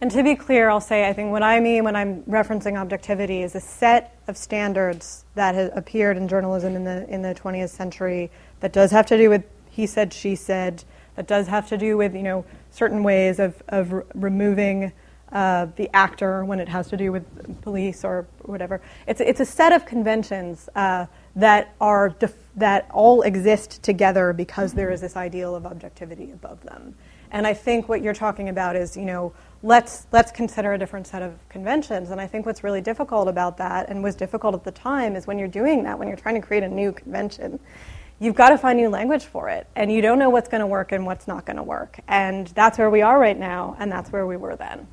[0.00, 3.42] And to be clear, I'll say I think what I mean when I'm referencing objectivity
[3.42, 7.70] is a set of standards that has appeared in journalism in the in the 20th
[7.70, 10.84] century that does have to do with he said, she said,
[11.16, 14.92] that does have to do with you know certain ways of of r- removing
[15.34, 18.80] uh, the actor when it has to do with police or whatever.
[19.06, 21.06] It's it's a set of conventions uh,
[21.36, 26.62] that are def- that all exist together because there is this ideal of objectivity above
[26.62, 26.94] them.
[27.32, 29.32] And I think what you're talking about is, you know,
[29.64, 32.10] let's let's consider a different set of conventions.
[32.10, 35.26] And I think what's really difficult about that, and was difficult at the time, is
[35.26, 37.58] when you're doing that, when you're trying to create a new convention,
[38.20, 40.66] you've got to find new language for it, and you don't know what's going to
[40.68, 41.98] work and what's not going to work.
[42.06, 44.86] And that's where we are right now, and that's where we were then.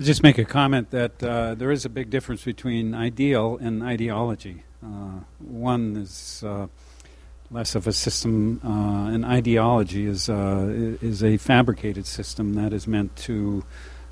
[0.00, 4.64] Just make a comment that uh, there is a big difference between ideal and ideology.
[4.84, 6.66] Uh, one is uh,
[7.52, 8.60] less of a system.
[8.64, 10.66] Uh, an ideology is uh,
[11.00, 13.62] is a fabricated system that is meant to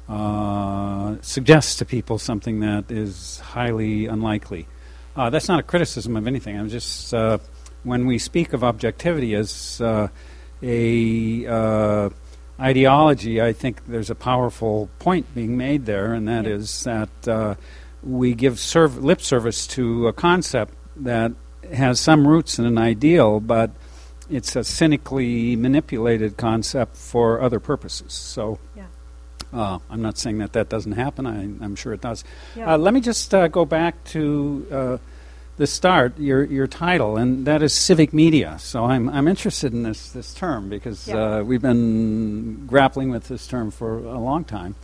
[0.09, 4.69] uh, suggest to people something that is highly unlikely.
[5.17, 6.57] That's not a criticism of anything.
[6.57, 7.13] I'm just
[7.83, 10.09] when we speak of objectivity as a
[12.61, 16.53] ideology, I think there's a powerful point being made there, and that Yeah.
[16.53, 17.55] is that uh,
[18.03, 21.33] we give serv- lip service to a concept that
[21.73, 23.71] has some roots in an ideal, but
[24.31, 28.13] it's a cynically manipulated concept for other purposes.
[28.13, 28.59] So.
[28.77, 28.85] Yeah.
[29.53, 31.27] Uh, I'm not saying that that doesn't happen.
[31.27, 32.25] I, I'm sure it does.
[32.57, 32.73] Yeah.
[32.73, 34.99] Uh, let me just uh, go back to uh,
[35.57, 38.57] the start, your your title, and that is civic media.
[38.59, 41.39] So I'm I'm interested in this this term because Yeah.
[41.39, 44.75] uh, we've been grappling with this term for a long time,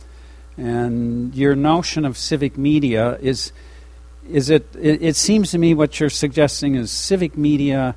[0.57, 3.51] and your notion of civic media is
[4.29, 5.01] is it, it?
[5.01, 7.95] It seems to me what you're suggesting is civic media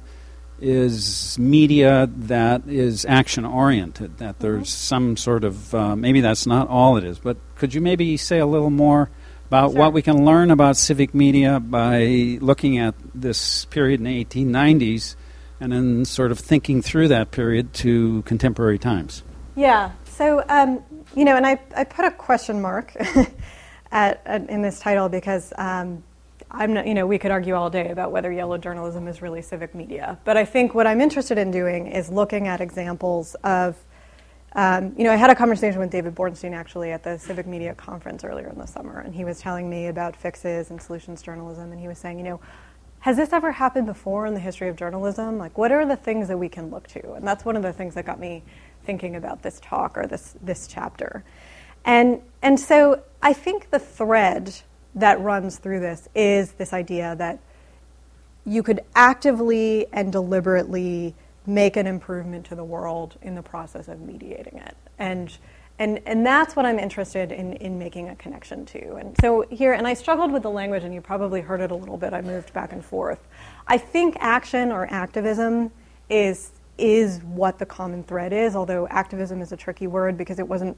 [0.60, 4.16] is media that is action oriented.
[4.18, 7.80] That there's some sort of uh, maybe that's not all it is, but could you
[7.82, 9.10] maybe say a little more
[9.52, 9.80] about Sure.
[9.80, 15.14] what we can learn about civic media by looking at this period in the 1890s
[15.60, 19.22] and then sort of thinking through that period to contemporary times.
[19.54, 19.90] Yeah.
[20.06, 20.82] So, um,
[21.14, 22.96] you know, and I, I put a question mark
[23.92, 26.02] at, at, in this title because um,
[26.50, 29.42] I'm not, you know, we could argue all day about whether yellow journalism is really
[29.42, 30.18] civic media.
[30.24, 33.76] But I think what I'm interested in doing is looking at examples of,
[34.54, 37.74] um, you know, I had a conversation with David Bornstein actually at the Civic Media
[37.74, 41.72] Conference earlier in the summer, and he was telling me about fixes and solutions journalism,
[41.72, 42.40] and he was saying, you know,
[43.00, 45.36] has this ever happened before in the history of journalism?
[45.36, 47.14] Like, what are the things that we can look to?
[47.14, 48.44] And that's one of the things that got me
[48.84, 51.24] thinking about this talk or this, this chapter.
[51.84, 54.54] And, and so I think the thread
[54.94, 57.40] that runs through this is this idea that
[58.44, 61.14] you could actively and deliberately
[61.46, 64.76] make an improvement to the world in the process of mediating it.
[64.98, 65.36] And,
[65.78, 68.94] and, and that's what I'm interested in, in making a connection to.
[68.94, 71.74] And so here, and I struggled with the language, and you probably heard it a
[71.74, 72.12] little bit.
[72.12, 73.18] I moved back and forth.
[73.66, 75.72] I think action or activism
[76.08, 80.46] is, is what the common thread is, although activism is a tricky word because it
[80.46, 80.76] wasn't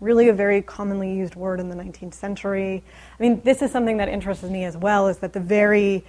[0.00, 2.82] really a very commonly used word in the 19th century.
[3.18, 6.04] I mean, this is something that interests me as well, is that the very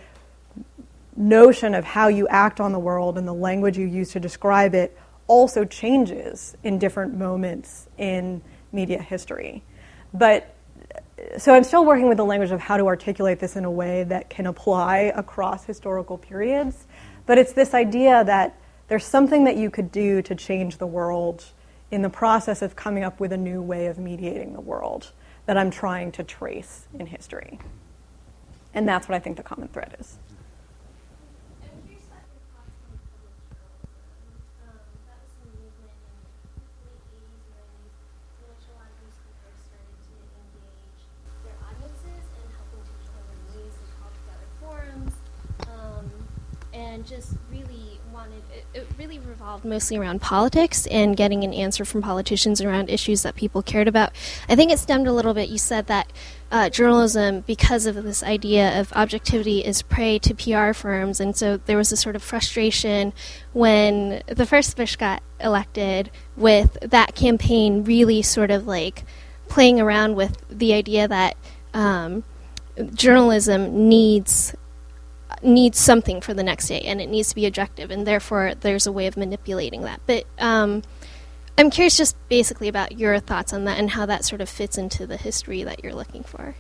[1.18, 4.76] notion of how you act on the world and the language you use to describe
[4.76, 8.42] it also changes in different moments in
[8.72, 9.64] media history.
[10.14, 10.54] But
[11.38, 14.04] so I'm still working with the language of how to articulate this in a way
[14.04, 16.86] that can apply across historical periods.
[17.26, 18.58] But it's this idea that
[18.88, 21.44] there's something that you could do to change the world
[21.92, 25.12] in the process of coming up with a new way of mediating the world
[25.46, 27.60] that I'm trying to trace in history.
[28.74, 30.18] And that's what I think the common thread is.
[46.98, 51.86] And just really wanted, it, it really revolved mostly around politics and getting an answer
[51.86, 54.12] from politicians around issues that people cared about.
[54.50, 56.12] I think it stemmed a little bit, you said that
[56.52, 61.20] uh, journalism, because of this idea of objectivity, is prey to PR firms.
[61.20, 63.14] And so there was a sort of frustration
[63.54, 69.04] when the first Bush got elected with that campaign really sort of like
[69.50, 71.38] playing around with the idea that
[71.76, 72.24] um,
[72.96, 74.56] journalism needs
[75.44, 78.88] needs something for the next day and it needs to be objective and therefore there's
[78.88, 80.82] a way of manipulating that but um,
[81.58, 84.78] i'm curious just basically about your thoughts on that and how that sort of fits
[84.78, 86.56] into the history that you're looking for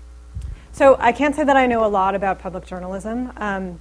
[0.77, 3.33] So I can't say that I know a lot about public journalism.
[3.37, 3.79] Um,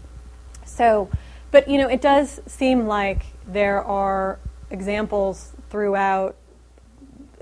[0.65, 1.11] so,
[1.51, 4.39] but you know, it does seem like there are
[4.71, 6.37] examples throughout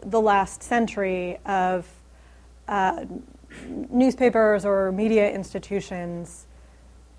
[0.03, 1.87] the last century of
[2.67, 3.05] uh,
[3.91, 6.47] newspapers or media institutions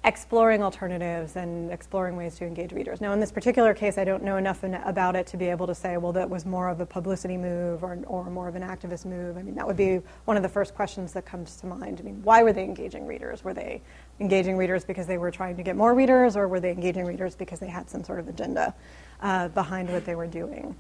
[0.06, 3.02] exploring alternatives and exploring ways to engage readers.
[3.02, 5.66] Now, in this particular case, I don't know enough in, about it to be able
[5.66, 8.62] to say, well, that was more of a publicity move or, or more of an
[8.62, 9.36] activist move.
[9.36, 12.00] I mean, that would be one of the first questions that comes to mind.
[12.00, 13.44] I mean, why were they engaging readers?
[13.44, 13.82] Were they
[14.20, 17.36] engaging readers because they were trying to get more readers, or were they engaging readers
[17.36, 18.76] because they had some sort of agenda
[19.22, 20.76] uh, behind what they were doing?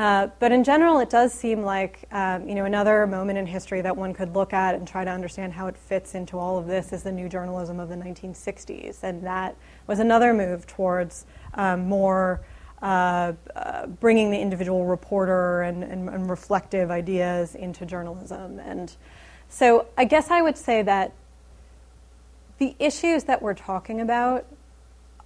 [0.00, 3.82] Uh, but in general, it does seem like um, you know another moment in history
[3.82, 6.66] that one could look at and try to understand how it fits into all of
[6.66, 9.54] this is the new journalism of the 1960s, and that
[9.86, 12.40] was another move towards um, more
[12.80, 18.58] uh, uh, bringing the individual reporter and, and, and reflective ideas into journalism.
[18.58, 18.96] And
[19.50, 21.12] so, I guess I would say that
[22.56, 24.46] the issues that we're talking about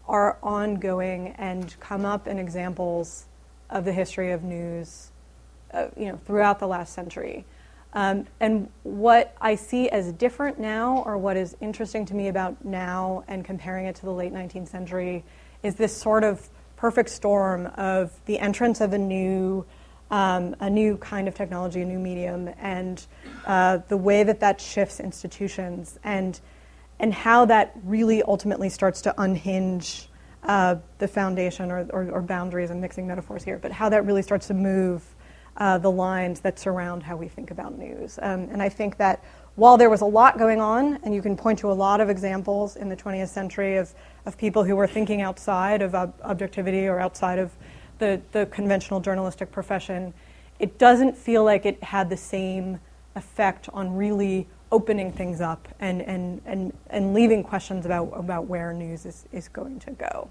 [0.09, 3.27] are ongoing and come up in examples
[3.71, 5.11] of the history of news,
[5.73, 7.45] uh, you know, throughout the last century.
[7.95, 12.65] Um, and what I see as different now, or what is interesting to me about
[12.65, 15.25] now and comparing it to the late 19th century,
[15.63, 19.65] is this sort of perfect storm of the entrance of a new,
[20.11, 23.07] um, a new kind of technology, a new medium, and
[23.47, 26.41] uh, the way that that shifts institutions, and
[27.01, 30.09] and how that really ultimately starts to unhinge
[30.45, 32.71] uh, the foundation or, or, or boundaries.
[32.71, 35.03] I'm mixing metaphors here, but how that really starts to move
[35.57, 38.19] uh, the lines that surround how we think about news.
[38.21, 39.23] Um, and I think that
[39.55, 42.11] while there was a lot going on, and you can point to a lot of
[42.11, 43.95] examples in the 20th century of,
[44.27, 47.53] of people who were thinking outside of ob- objectivity or outside of
[47.99, 50.13] the, the conventional journalistic profession,
[50.59, 52.81] it doesn't feel like it had the same
[53.15, 58.73] effect on really opening things up and, and, and, and leaving questions about, about where
[58.73, 60.29] news is, is going to go.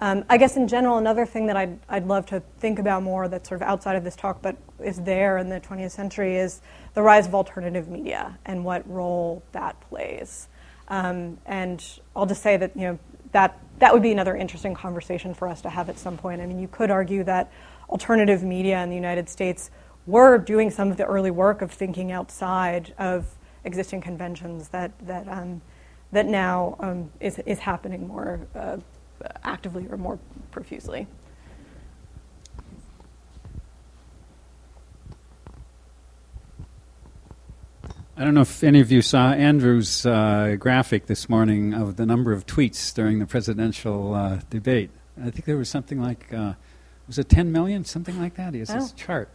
[0.00, 3.28] Um, I guess in general, another thing that I'd, I'd love to think about more
[3.28, 6.60] that's sort of outside of this talk but is there in the 20th century is
[6.94, 10.48] the rise of alternative media and what role that plays.
[10.88, 11.84] Um, and
[12.16, 12.98] I'll just say that, you know,
[13.30, 16.40] that, that would be another interesting conversation for us to have at some point.
[16.40, 17.52] I mean, you could argue that
[17.88, 19.70] alternative media in the United States
[20.04, 25.28] were doing some of the early work of thinking outside of existing conventions that, that,
[25.28, 25.62] um,
[26.12, 28.76] that now um, is, is happening more uh,
[29.44, 30.18] actively or more
[30.50, 31.06] profusely.
[38.14, 42.04] I don't know if any of you saw Andrew's uh, graphic this morning of the
[42.04, 44.90] number of tweets during the presidential uh, debate.
[45.18, 46.54] I think there was something like, uh,
[47.06, 47.84] was it 10 million?
[47.84, 48.52] Something like that.
[48.52, 48.74] He has oh.
[48.74, 49.30] this chart.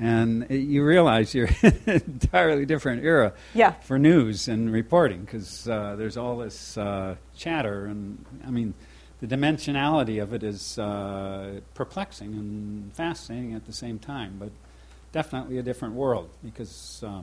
[0.00, 3.72] And it, you realize you're in an entirely different era yeah.
[3.72, 7.86] for news and reporting because uh, there's all this uh, chatter.
[7.86, 8.74] And I mean,
[9.20, 14.50] the dimensionality of it is uh, perplexing and fascinating at the same time, but
[15.12, 17.22] definitely a different world because uh,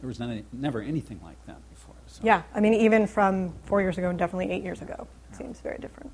[0.00, 0.18] there was
[0.52, 1.94] never anything like that before.
[2.06, 2.22] So.
[2.24, 5.60] Yeah, I mean, even from four years ago and definitely eight years ago, it seems
[5.60, 6.10] very different.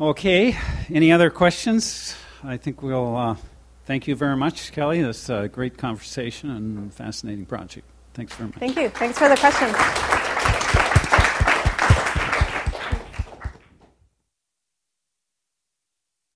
[0.00, 0.56] Okay,
[0.90, 2.16] any other questions?
[2.44, 3.36] I think we'll uh,
[3.86, 5.02] thank you very much, Kelly.
[5.02, 7.86] This a great conversation and fascinating project.
[8.14, 8.58] Thanks very much.
[8.58, 8.88] Thank you.
[8.88, 10.37] Thanks for the questions.